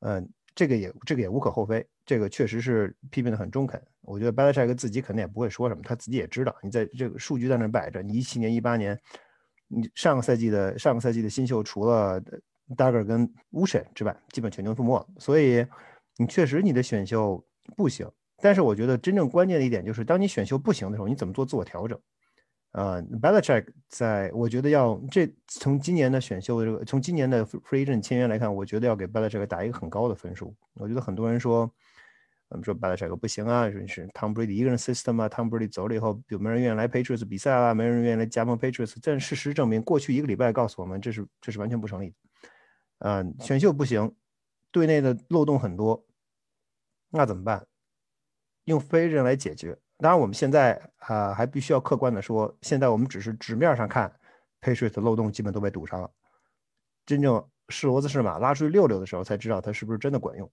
[0.00, 3.80] 嗯，这个也这个也无可厚非，这个确实是批评的很中肯。
[4.02, 8.98] 我觉得 Belichick 自己肯定也不会说什么，他自己也知道，你在这个数据在那摆着，你一七年、一八年，
[9.68, 12.22] 你上个赛季的上个赛季的新秀除了。
[12.76, 15.04] Dagger 跟 w u s h 之外，基本全军覆没。
[15.18, 15.66] 所以
[16.18, 17.44] 你确实你的选秀
[17.76, 18.08] 不行，
[18.40, 21.98] 但是我觉得真正关键的一点就是，当你选秀不行的时候，你怎么做自我调整？
[22.72, 30.54] 呃，Belichick 在我觉得要这从今年的选秀的这个从今年的 Free Agent 签约来看，我觉得要给 Belichick 打一个很高的分数。
[30.74, 31.68] 我觉得很多人说，
[32.48, 37.74] 我们说 Belichick 不行啊，说是 Tom Brady 一个人 system 啊，Tom Brady 走了以后，有没人愿意来 Patriots 比赛啊？
[37.74, 38.96] 没人愿意来加盟 Patriots。
[39.02, 42.14] 但事实证明，过去一个礼拜告诉我们，这是这是完全不成立的。
[43.00, 44.14] 嗯，选秀不行，
[44.70, 46.06] 队内的漏洞很多，
[47.10, 47.66] 那怎么办？
[48.64, 49.76] 用非人来解决。
[50.00, 54.12] 当然，我们现在啊还必须要客观的说，现在我们只是纸面上看
[54.60, 56.10] ，Patriots 漏洞基本都被堵上了。
[57.06, 60.50] 真正是骡子是马，拉出去溜溜的时候，才知道它是不是真的管用。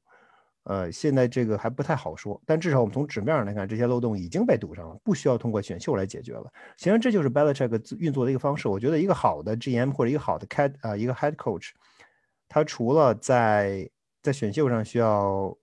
[0.64, 6.52] 呃，现在这个还不太好说，但至少我们从纸面上来看，这些漏洞已经被堵上了，不需要通过选秀来解决了。
[6.76, 8.68] 其实这就是 Belichick 运作的一个方式。
[8.68, 11.70] 我觉得一个好的 GM 或者一个好的 Head 啊一个 Head Coach。
[12.50, 13.90] 他除了在
[14.22, 15.58] 在选秀上需要，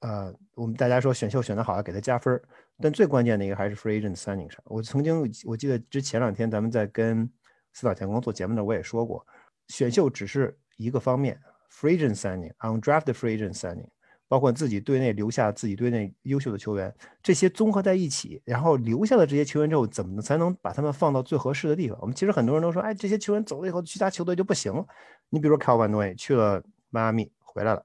[0.00, 2.40] 呃，我们大家说选秀选得好要给他加分
[2.80, 4.62] 但最关键的一个还是 free agent signing 上。
[4.64, 7.30] 我曾经我记得之前两天咱们在跟
[7.72, 9.26] 四岛田光做节目的我也说过，
[9.68, 13.88] 选秀只是一个方面，free agent signing、undraft free agent signing。
[14.28, 16.90] 包括自己队内留下自己队内优秀的球员，
[17.22, 21.98] 这些综合在一起，然后留下了这些球员之后，怎么才能把他们放到最合适的地方？
[22.00, 24.86] 我们其实很多人都说，哎，这些球员走了以后，其他球队就不行了。
[25.28, 27.84] 你比如说 c a l v i n Noy 去了迈阿密回来了，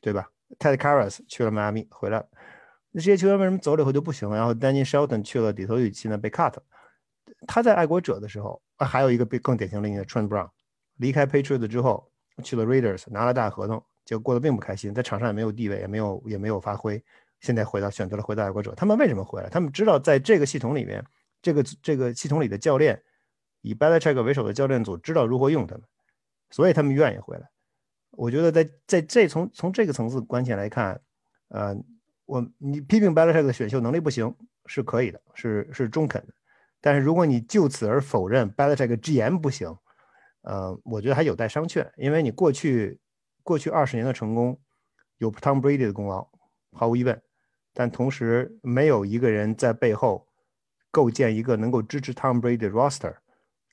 [0.00, 0.26] 对吧
[0.58, 2.26] ？Ted Carras 去了迈阿密回来了，
[2.96, 4.36] 那这些球员为什么走了以后就不行了？
[4.36, 6.54] 然后 Danny Shelton 去了底特律，现在被 cut。
[7.44, 10.48] 他在爱国者的时候，还有一个被更典型的一个 Trent Brown，
[10.98, 12.08] 离开 Patriots 之后
[12.44, 13.84] 去了 Raiders，拿了大合同。
[14.04, 17.02] 就过得并不开心，在场上也没有地位，也没有也没有发挥。
[17.40, 19.48] 现在回到选择了回到爱国者，他们为什么回来？
[19.48, 21.04] 他们知道在这个系统里面，
[21.42, 23.02] 这个这个系统里的教练
[23.62, 25.82] 以 Belichick 为首的教练组知道如何用他们，
[26.50, 27.48] 所以他们愿意回来。
[28.10, 31.00] 我觉得在在这从从这个层次关系来看，
[31.48, 31.74] 呃，
[32.26, 34.34] 我你批评 Belichick 的选秀能力不行
[34.66, 36.32] 是可以的，是是中肯的。
[36.80, 39.76] 但是如果你就此而否认 Belichick GM 不行，
[40.42, 43.00] 呃，我觉得还有待商榷，因为你过去。
[43.46, 44.58] 过去二十年的成功，
[45.18, 46.26] 有 Tom Brady 的功劳，
[46.72, 47.20] 毫无疑问，
[47.74, 50.26] 但同时没有一个人在背后
[50.90, 53.14] 构建一个能够支持 Tom Brady 的 roster，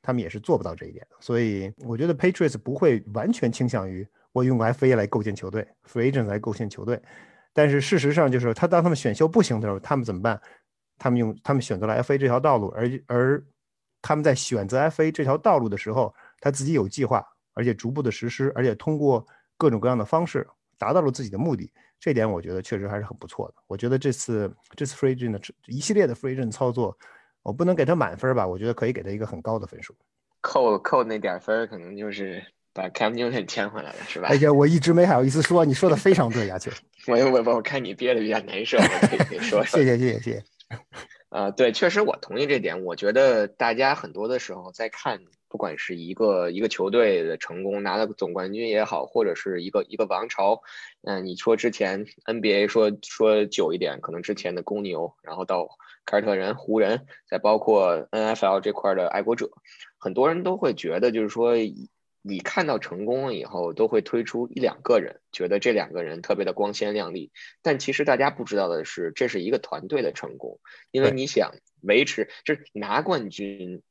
[0.02, 1.08] 他们也是做不到这一点。
[1.22, 7.02] 所以我觉得 Patriots 不会完全倾向于我用 FA 来构建球队，Free Agent 来构建球队。
[7.54, 10.41] 但是事实上就是，他当他们选秀不行的时候，他们怎么办？
[10.97, 13.43] 他们用他们选择了 FA 这条道路，而而
[14.02, 19.26] 他们在选择 FA 这条道路的时候，他自己有计划，而且逐步的实施，而且通过。
[19.58, 23.54] 各种各样的方式达到了自己的目的，这点我觉得确实还是很不错的。
[23.68, 26.97] 我觉得这次这次 free agent 的一系列的 free agent 操作，
[27.43, 28.47] 我不能给他满分吧？
[28.47, 29.95] 我觉得可以给他一个很高的分数。
[30.41, 32.43] 扣扣那点分，可能就是
[32.74, 34.28] 把 Cam Newton 签回来了，是吧？
[34.30, 36.72] 哎呀，我一直没好意思说，你说的非常对，亚秋。
[37.07, 39.80] 我我我看你憋的比较难受，我可以可以说 说。
[39.80, 40.43] 谢谢谢谢谢谢。
[41.30, 42.84] 啊，对，确实我同意这点。
[42.84, 45.22] 我觉得大家很多的时候在看。
[45.51, 50.61] 不管是一个一个球队的成功拿了总冠军也好，或者是一个一个王朝，
[51.03, 55.67] 嗯，你说之前 NBA 说说久一点，可能之前的公牛，然后到
[56.05, 59.49] 凯尔特人、湖人，再包括 NFL 这块的爱国者，
[59.97, 61.55] 很多人都会觉得，就是说
[62.22, 67.32] 你看到成功了以后，都会推出一两个人，觉得这两个人特别的光鲜亮丽。
[67.61, 70.59] 但其实大家不知道的是，这是一个团队的成功，
[70.91, 71.51] 因为你想
[71.82, 73.82] 维持，就是拿冠军。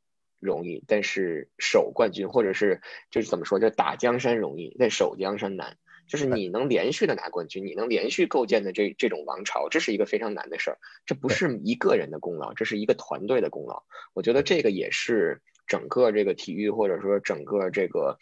[0.42, 5.76] 容易，但是守冠军或者是就是怎么说，就打江山容易，但守江山难。
[6.08, 10.78] 就是你能连续的拿冠军，你能连续构建的这这种王朝，这是一个非常难的事儿。
[11.04, 13.84] 这不是一个人的功劳，这是一个团队的功劳。
[14.14, 18.18] 我觉得这个也是整个这个体育或者说整个这个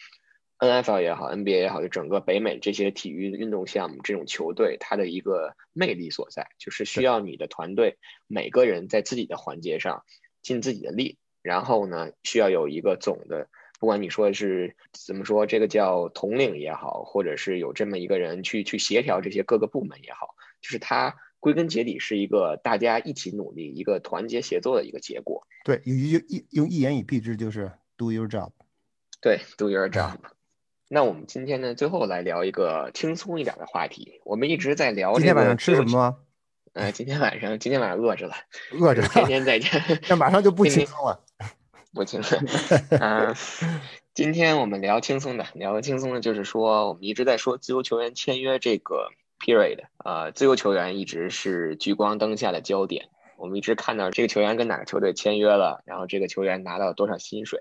[0.59, 7.97] NFL 也好，NBA 也好，就整个北美这些体育运动项目，这种球队它的一个魅力所在，就是需要你的团队
[8.27, 10.05] 每个人在自己的环节上
[10.43, 13.49] 尽自己的力，然后呢，需要有一个总的，
[13.81, 25.47] 不管你说是怎么说，这个叫统领也好，或者是有这么一个人去去协调这些各个部门也好，就是它归根结底是一个大家一起努力、一个团结协作的一个结果。
[25.65, 28.51] 对，用一用一言以蔽之，就是 do your job。
[29.21, 30.17] 对，do your job。
[30.91, 34.21] 那我们今天呢，最后来聊一个轻松一点的话题。
[34.25, 36.17] 我们一直在聊今天晚上吃什么吗？
[36.73, 38.35] 呃，今天晚上，今天晚上饿着了，
[38.79, 39.69] 饿着了，天天在家，
[40.09, 41.25] 那马上就不轻松了，
[41.93, 42.39] 不轻松。
[43.01, 43.35] 啊，
[44.15, 53.09] 今天我们聊轻松的，聊的轻松的，就是说，我们一直在说自由球员签约这个 period，呃，自由球员一直是聚光灯下的焦点。
[53.37, 57.61] 我们一直看到这个球员跟哪个球队签约了，然后这个球员拿到了多少薪水。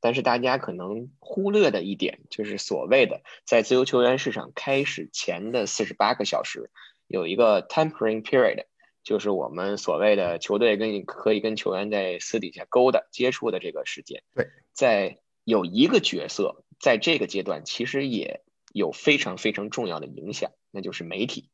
[0.00, 6.70] 但是大家可能忽略的一点，就是所谓的在自由球员市场开始前的四十八个小时，
[7.08, 8.66] 有一个 tempering period，
[9.02, 14.22] 就是我们所谓的球队跟可以跟球员在私底下勾搭接触的这个时间。
[14.36, 21.50] 对，在有一个角色在这个阶段其实也有非常非常重要的影响，那就是媒体。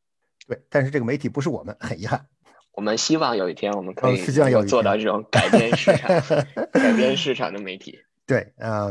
[0.47, 2.27] 对，但是这个媒体不是我们，很遗憾。
[2.73, 4.17] 我们希望有一天我们可以
[4.51, 6.09] 有做到这种改变市场、
[6.73, 7.99] 改变市场的媒体。
[8.27, 8.91] 对，啊，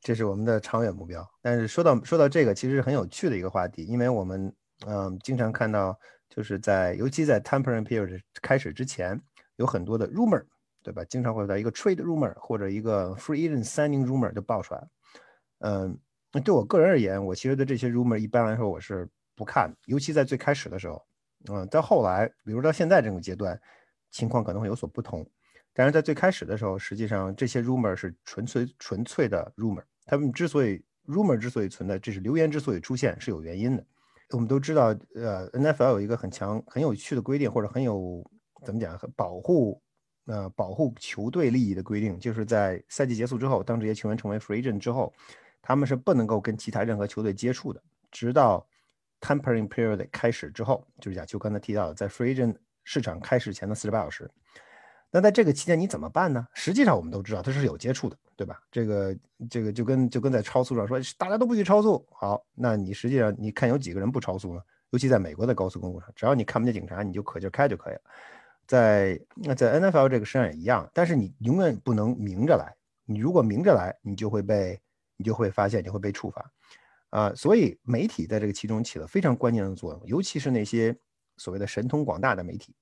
[0.00, 1.26] 这是我们的长远目标。
[1.40, 4.54] 但是说到说到这个，其实是很有趣的一个话题，因为我们
[4.86, 5.98] 嗯经常看到，
[6.28, 9.18] 就是在尤其在 tempering period 开始之前，
[9.56, 10.44] 有很多的 rumor，
[10.82, 11.02] 对吧？
[11.04, 14.88] 经常会在一个 trade rumor 或者一个 free agent signing rumor 就爆出来了。
[15.60, 15.98] 嗯，
[16.32, 21.02] 那对我个人而言，我其实对这些 rumor 一般来说我是不看，尤其在最开始的时候。
[21.50, 23.60] 嗯，到后来，比如到现在这个阶段，
[24.10, 25.28] 情况可能会有所不同。
[25.72, 29.82] 但是在最开始的时候，实际上这些 rumor 是纯粹纯粹的 rumor。
[30.04, 33.84] 他们之所以 rumor 之所以存在，这是流言之所以出现是有原因的。
[34.30, 38.24] 我们都知道，呃，NFL 有一个很强、很有趣的规定，或者很有
[38.64, 39.82] 怎么讲，保护
[40.26, 45.12] 呃保护球队利益的规定，就是在赛季结束之后，当这些球员成为 free agent 之后，
[45.60, 48.64] 他们是不能够跟其他任何球队接触的，直到
[49.22, 52.54] tempering period 开始之后，就是亚秋刚才提到的，在 free agent
[52.84, 54.30] 市场开始前的四十八小时。
[55.14, 56.46] 那在这个期间你怎么办呢？
[56.54, 58.60] 实际上我们都知道它是有接触的，对吧？
[58.70, 59.16] 这个
[59.48, 62.04] 这个就跟就跟在超速上说，大家都不许超速。
[62.10, 64.62] 好，那你实际上你看有几个人不超速呢？
[64.90, 68.00] 尤其在美国的高速公路上，只要你看不见警察，你就可劲开就可以了。
[68.66, 72.74] 在那在 NFL 这个身上也一样，但是你永远不能明着来。
[73.04, 74.80] 你如果明着来，你就会被
[75.16, 76.50] 你就会发现你会被处罚
[77.12, 77.32] 啊。
[77.36, 80.92] 所以媒体在这个其中起了非常关键的作用，尤其是那些
[81.36, 82.74] 所谓的神通广大的媒体。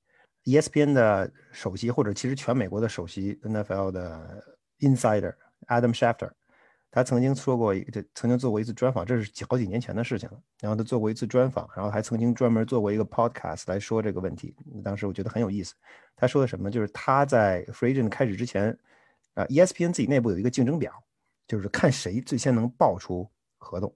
[0.45, 5.35] ESPN 的首席，或者其实全美国的首席 NFL 的 Insider
[5.67, 6.31] Adam Schefter，
[6.91, 10.41] 他曾经说过一，这曾经做过一次专访，这是好几年前的事情了。
[10.63, 14.57] 然后他做过一次专访，然后还曾经专门做过一个 Podcast 来说这个问题。
[14.83, 15.75] 当时我觉得很有意思。
[16.17, 16.71] 他说的什么？
[16.71, 18.77] 就是他在 Free Agent 开始之前，
[19.35, 20.91] 啊，ESPN 自己内部有一个竞争表，
[21.47, 23.95] 就是看谁最先能报出合同。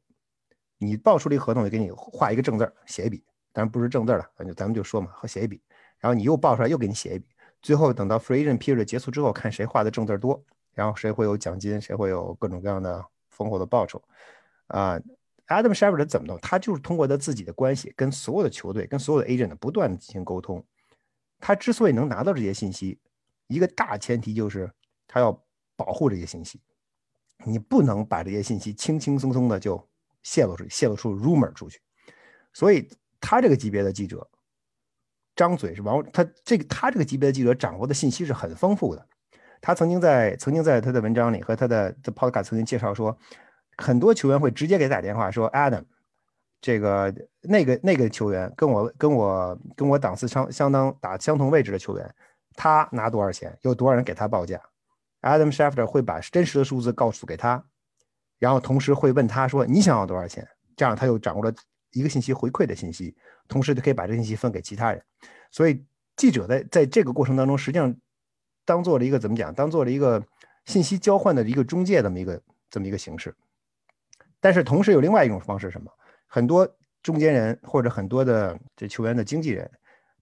[0.78, 3.22] 你报出这个合同，就给你画一个正字写一笔，
[3.52, 5.62] 当然不是正字了，咱就咱们就说嘛，写一笔。
[5.98, 7.26] 然后你又报出来，又给你写一笔，
[7.62, 14.02] 最后等到 free agent period 结束之后，看谁画的正字多，然后谁会有奖金，谁会有各种各样的丰厚的报酬。
[14.66, 15.00] 啊
[15.46, 16.38] ，Adam s h e p a r d 怎么弄？
[16.40, 20.64] 他就是通过他自己的关系，跟所有的球队、跟所有的 agent 不断的进行沟通。
[21.40, 22.98] 他之所以能拿到这些信息，
[23.46, 24.70] 一个大前提就是
[25.06, 25.38] 他要
[25.76, 26.60] 保护这些信息，
[27.44, 29.76] 你不能把这些信息轻轻松松的就
[30.24, 31.78] 泄露出去，泄露出 rumor 出去。
[32.52, 34.28] 所以他这个级别的记者。
[35.36, 39.04] 张嘴是王，他这个他这个级别的记者掌握的信息是很丰富的。
[39.60, 43.18] 他曾经在曾经在他的文章里和他的 podcast 曾经介绍说，
[43.76, 45.82] 很多球员会直接给他打电话说，Adam，
[46.60, 52.14] 这个那个那个球员跟我跟我跟我档次相相当打相同位置的球员，
[52.54, 54.60] 他拿多少钱，有多少人给他报价
[55.22, 57.64] ，Adam Schefter 会把真实的数字告诉给他，
[58.38, 61.52] 然后同时会问他说你想要多少钱，这样他又掌握了
[61.92, 63.16] 一个信息回馈的信息。
[63.46, 65.04] 同时就可以把这信息分给其他人，
[65.50, 65.84] 所以
[66.16, 67.94] 记者在在这个过程当中，实际上
[68.64, 69.52] 当做了一个怎么讲？
[69.52, 70.26] 当做了一个
[70.64, 73.34] 信息交换的一个中介这么一个这么一个形式。
[74.40, 75.92] 但是同时有另外一种方式，什么？
[76.26, 76.66] 很多
[77.02, 79.70] 中间人或者很多的这球员的经纪人，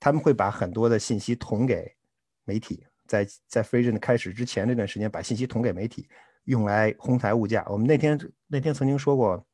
[0.00, 1.94] 他们会把很多的信息捅给
[2.44, 6.08] 媒体，在在 free agent 开始之前这段时间，把信息捅给媒体，
[6.44, 7.64] 用来哄抬物价。
[7.68, 9.46] 我们那天那天曾经说过，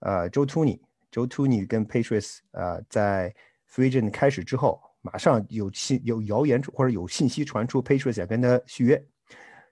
[0.00, 3.34] 呃，Joe t o n y Joe t o n y 跟 Patriots 啊，在
[3.70, 9.02] Free Agent 开始之后，马上有信有谣言或者有信息传出，Patriots 想跟他续约。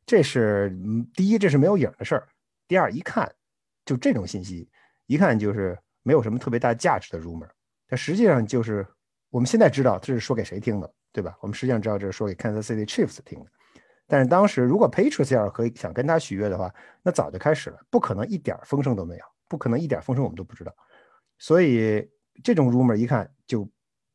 [0.07, 0.77] 这是
[1.15, 2.29] 第一，这是没有影的事儿。
[2.67, 3.31] 第二，一看
[3.85, 4.69] 就这种信息，
[5.07, 7.49] 一看就是没有什么特别大价值的 rumor。
[7.87, 8.87] 但实际上就是
[9.29, 11.37] 我们现在知道这是说给谁听的，对吧？
[11.41, 13.47] 我们实际上知道这是说给 Kansas City Chiefs 听的。
[14.11, 20.75] 但是当时如果 Patriots 要是可以想跟他续约的话，那早就开始了，不可能一点风声都没有，不可能一点风声我们都不知道。
[21.39, 22.05] 所以
[22.43, 23.67] 这种 rumor 一看就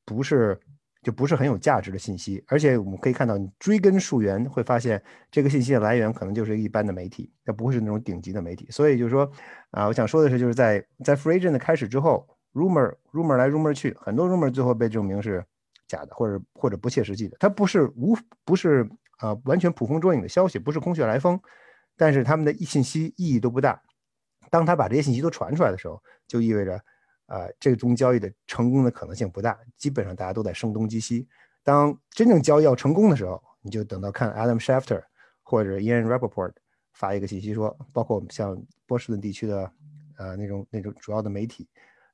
[0.03, 0.59] 不是
[1.01, 8.67] 就不是很有价值的信息，而且我们可以看到，你追根溯源会发现这个信息的来源可能就是一般的媒体，它不会是那种顶级的媒体。
[8.69, 9.31] 所以就是说
[9.71, 15.41] 啊，我想说的是，就是在在 Free Agent 开始之后，rumor rumor 来 rumor 去，很多 rumor 最后被证明是
[15.87, 18.85] 假的，或者或者不切实际的，它不是无不是。
[19.17, 21.39] 啊，完全捕风捉影的消息不是空穴来风，
[21.95, 23.81] 但是他们的信息意义都不大。
[24.49, 26.79] 当他把这些信息都传出来的时候，就意味着，
[27.27, 29.57] 呃，这宗交易的成功的可能性不大。
[29.77, 31.27] 基本上大家都在声东击西。
[31.63, 35.01] 当真正交易要成功的时候，你就等到看 Adam Schefter
[35.41, 36.51] 或者 Ian Rappaport
[36.93, 38.55] 发一个信息说，包括我们像
[38.85, 39.71] 波士顿地区的，
[40.17, 41.67] 呃，那种那种主要的媒体，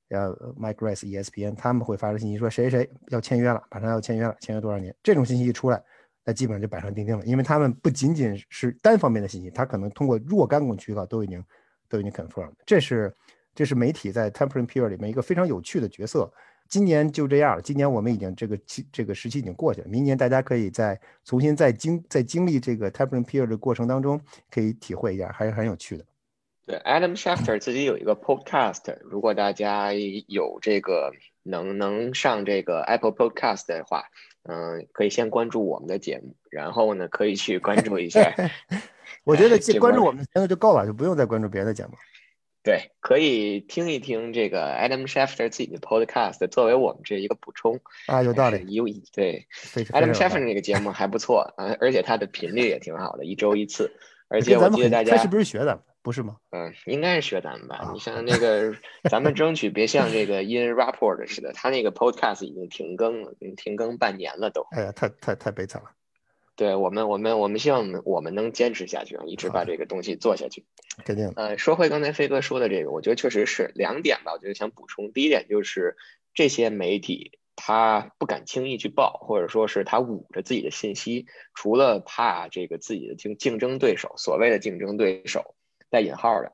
[0.09, 4.95] 呃，Mike Rice、ESPN 他们会发个信息说谁谁谁要签约了，马上要签约了，签约多少年？
[5.03, 5.83] 这种信息一出来。
[6.23, 11.43] 那基本上就板上钉钉了，因为他们不仅仅是单方面的信息，他可能通过若干种渠道都已经
[11.89, 12.51] 都已经 confirm。
[12.65, 13.13] 这是
[13.55, 16.31] 这是媒体在 tempering period 里面一个非常有趣的角色。
[16.69, 26.05] 今年就这样了，今年我们已经这个期这个时期已经过去了，明年大家可以再重新再经在经历这个 tempering period 的过程当中，可以体会一下，还是很有趣的。
[26.65, 31.11] 对，Adam Schefter 自己有一个 podcast，如果大家有这个
[31.43, 34.03] 能能上这个 Apple Podcast 的话。
[34.43, 38.33] 嗯，可以先关注我们的节目，然后呢，可以去关注一下。
[39.23, 41.91] 我觉得关注我们的节目就够了，就不用再关注别的节目。
[42.63, 48.65] 对，可以听一听这个 Adam Schefter 自己的 podcast，作为我们这一个补充啊，有道理。
[48.73, 49.45] 有对
[49.91, 53.91] ，Adam Schefter 那个节目还不错啊，而且它的频率也挺好的，一周一次。
[54.27, 55.83] 而且我记得大家是不是学的？
[56.03, 56.37] 不是吗？
[56.49, 57.91] 嗯，应该是学咱们吧。
[57.93, 58.75] 你像那个，
[59.09, 64.65] 咱们争取 别像这个 In Report 似的，他那个 Podcast 已经停更了，停更半年了都。
[64.71, 65.89] 哎呀，太太太悲惨了。
[66.55, 70.65] 对我们，我们，我们希望我们能坚持下去，一直把这个东西做下去。
[71.05, 71.31] 肯定。
[71.35, 74.33] 呃，说回刚才飞哥说的这个，我觉得确实是两点吧。
[74.33, 75.95] 我觉得想补充，第一点就是
[76.33, 81.25] 这些媒体他不敢轻易去报，或者说是他捂着自己的信息，
[81.55, 85.55] 除了怕这个自己的竞竞争对手，所谓的竞争对手。
[85.91, 86.53] 带引号的，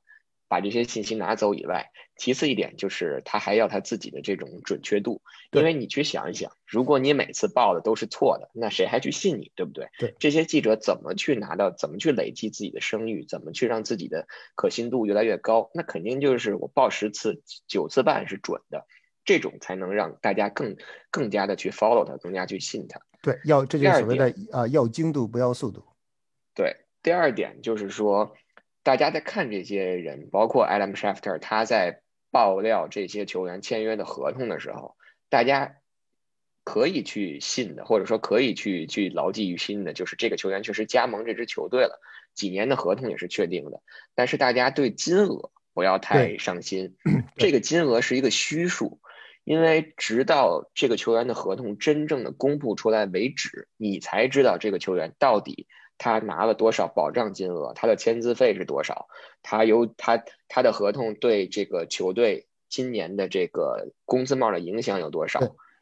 [0.49, 5.21] 把这些信息拿走以外，其次一点就是他还要他自己的这种准确度，
[5.51, 9.87] 因为你去想一想，如果你每次报的都是错的，那谁还去信你，对不对？
[9.99, 15.69] 对，这些记者怎么去拿到，怎么去累积自己的声誉，怎么去让自己的可信度越来越高？
[15.73, 18.85] 那肯定就是我报十次九次半是准的，
[19.23, 20.75] 这种才能让大家更
[21.11, 22.99] 更加的去 follow 他，更加去信他。
[23.21, 25.83] 对，要这就是所谓的啊，要精度不要速度。
[26.55, 28.33] 对，第二点就是说。
[28.87, 34.95] 大家在看这些人，包括 Adam Schefter，他在爆料这些球员签约的合同的时候，
[35.27, 35.75] 大家
[36.63, 41.99] 可以去信的，或者说可以去去牢记于心的，就是这个球员确实加盟这支球队了，
[42.33, 43.81] 几年的合同也是确定的。
[44.15, 46.95] 但是大家对金额不要太上心，
[47.35, 49.01] 这个金额是一个虚数，
[49.43, 55.67] 因为直到这个球员的合同真正的公布出来为止，你才知道这个球员到底。
[55.97, 57.73] 他拿了多少保障金额？
[57.73, 59.07] 他的签字费是多少？
[59.41, 65.39] 他有他他的合同对这个球队今年的这个工资帽的影响有多少？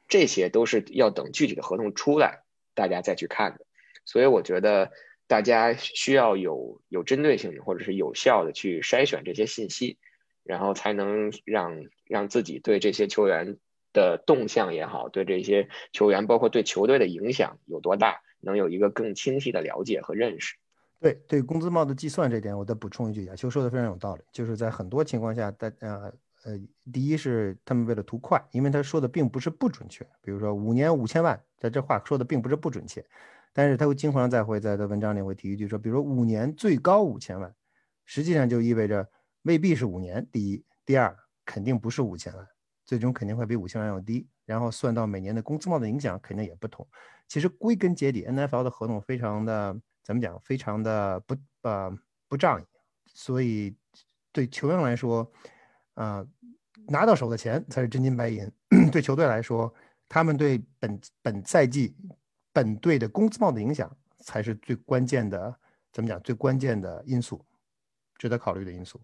[0.08, 2.44] 这些都是要等具体的合同出来，
[2.76, 3.66] 大家再去看的。
[4.06, 4.92] 所以我觉得
[5.28, 9.98] 大家需要有有针对性的或者是有效的去筛选这些信息，
[10.44, 13.58] 然后才能让让自己对这些球员
[13.94, 18.22] 的动向也好，对这些球员包括对球队的影响有多大。
[18.46, 20.56] 能有一个更清晰的了解和认识。
[21.02, 24.24] 对对，工资帽的计算这点，我再补充一句，亚秋说的非常有道理。
[24.32, 26.12] 就是在很多情况下，大呃
[26.46, 26.60] 呃，
[26.94, 30.08] 第一是他们为了图快，因为他说的并不是不准确。
[30.22, 33.06] 比如说五年五千万，在这话说的并不是不准确，
[33.54, 37.54] 但是他会经常再会在他文章里会提一句说，比如说五年最高五千万，
[38.06, 39.08] 实际上就意味着
[39.44, 40.28] 未必是五年。
[40.32, 41.16] 第一，第二，
[41.46, 42.48] 肯定不是五千万，
[42.86, 44.28] 最终肯定会比五千万要低。
[44.46, 46.88] 然后算到每年的工资帽的影响，肯定也不同。
[47.28, 50.40] 其实归根结底，NFL 的合同非常的怎么讲？
[50.42, 51.92] 非常的不呃
[52.28, 52.66] 不仗义，
[53.08, 53.76] 所以
[54.32, 55.30] 对球员来说，
[55.96, 56.26] 啊
[56.88, 58.50] 拿到手的钱才是真金白银。
[58.92, 59.74] 对球队来说，
[60.08, 61.96] 他们对本本赛季
[62.54, 65.56] 本队的工资帽的影响才是最关键的。
[65.92, 66.22] 怎么讲？
[66.22, 67.44] 最关键的因素，
[68.18, 69.00] 值得考虑的因素。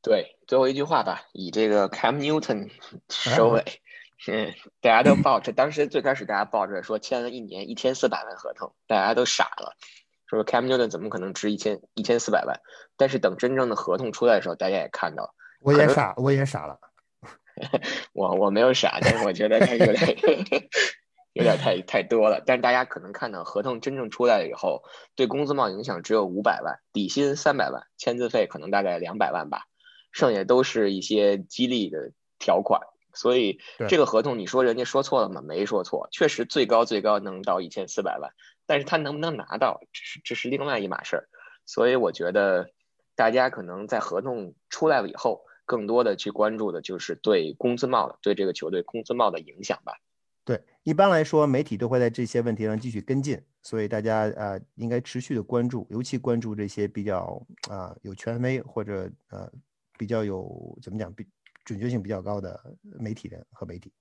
[0.00, 2.70] 对，最后一句话吧，以这个 Cam Newton
[3.10, 3.62] 收尾。
[4.26, 9.76] 嗯，大家都抱着，当时最开始大家抱着说签了一年一千四百万合同，大家都傻了，
[10.26, 12.60] 说 Cam Newton 怎么可能值一千一千四百万？
[12.96, 16.80] 但是等真正的合同出来的时候，大家也看到我也傻，我也傻了。
[18.12, 20.16] 我我没有傻，但是我觉得他有点
[21.32, 22.42] 有点太太多了。
[22.44, 24.82] 但是大家可能看到合同真正出来了以后，
[25.14, 29.66] 对工资帽影响只有五百万，底薪三百万，签字费可能大概两百万吧，
[30.10, 32.80] 剩下都是一些激励的条款。
[33.18, 33.58] 所以
[33.88, 35.42] 这个合同，你说人家说错了吗？
[35.42, 38.30] 没说错，确实最高最高能到一千四百万，
[38.64, 41.28] 但是他能不能拿到，这是这是另外一码事儿。
[41.66, 42.70] 所以我觉得
[43.16, 45.44] 大家可能在合同出来了以后。
[45.68, 50.00] 更多的去关注的就是对工资帽的对这个球队工资帽的影响吧。
[50.42, 59.46] 对，一般来说媒体都会在这些问题上继续跟进，所以大家呃应该持续的关注，尤其关注这些比较啊有权威或者呃
[59.98, 61.26] 比较有怎么讲比
[61.68, 63.92] 准确性比较高的媒体人和媒体。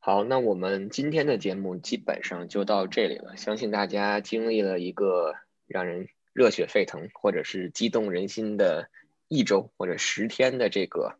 [0.00, 5.36] 好，那我们今天的节目基本上就到这里了，相信大家经历了一个
[5.66, 8.90] 让人热血沸腾或者是激动人心的。
[9.30, 11.18] 一周或者十天的这个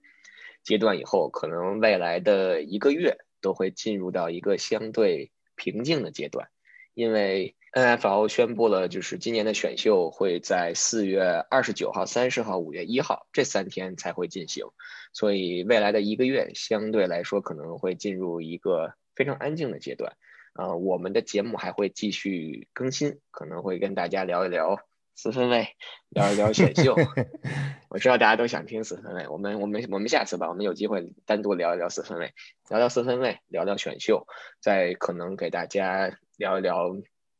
[0.65, 6.49] 阶段以后，可能未来的一个月都会进入到一个相对平静的阶段，
[6.95, 14.67] 因为 NFL 宣布了，就是今年的选秀会在四月二十九号、三十号、五月一号这三天才会进行，
[15.13, 20.13] 所以未来的一个月相对来说可能会进入一个非常安静的阶段。
[20.55, 24.79] 呃，我们的节目还会继续更新，可能会跟大家聊一聊。
[25.15, 25.67] 四分卫
[26.11, 26.95] 聊一聊选秀，
[27.91, 32.33] 我知道大家都想听四分卫，我们我们我们下次吧，我们有机会单独聊一聊四分卫，
[32.69, 34.29] 聊聊四分卫，聊聊选秀，
[34.61, 36.95] 再可能给大家聊一聊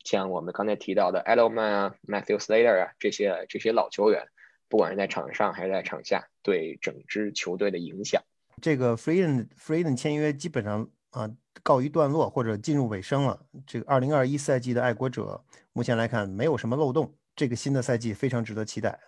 [0.09, 4.27] 像我们刚才提到的 Edelman 啊、Matthew Slater 啊这些这些老球员，
[4.67, 8.23] 不管是在场上还是在场下，对整支球队的影响。
[8.63, 11.31] 这个 Freedom Freedom 签约基本上啊
[11.63, 13.39] 告一段落或者进入尾声了。
[13.67, 15.45] 这个二零二一赛季的爱国者
[15.75, 17.15] 目前来看没有什么漏洞。
[17.37, 18.99] 这个新的赛季非常值得期待。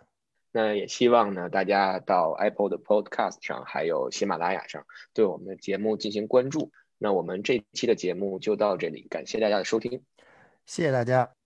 [0.53, 4.85] 那也希望呢，大家到 Apple 的 Podcast 上，还有喜马拉雅上，
[5.15, 6.71] 对我们的节目进行关注。
[7.03, 10.03] 那我们这期的节目就到这里，感谢大家的收听，
[10.71, 11.40] 谢谢大家。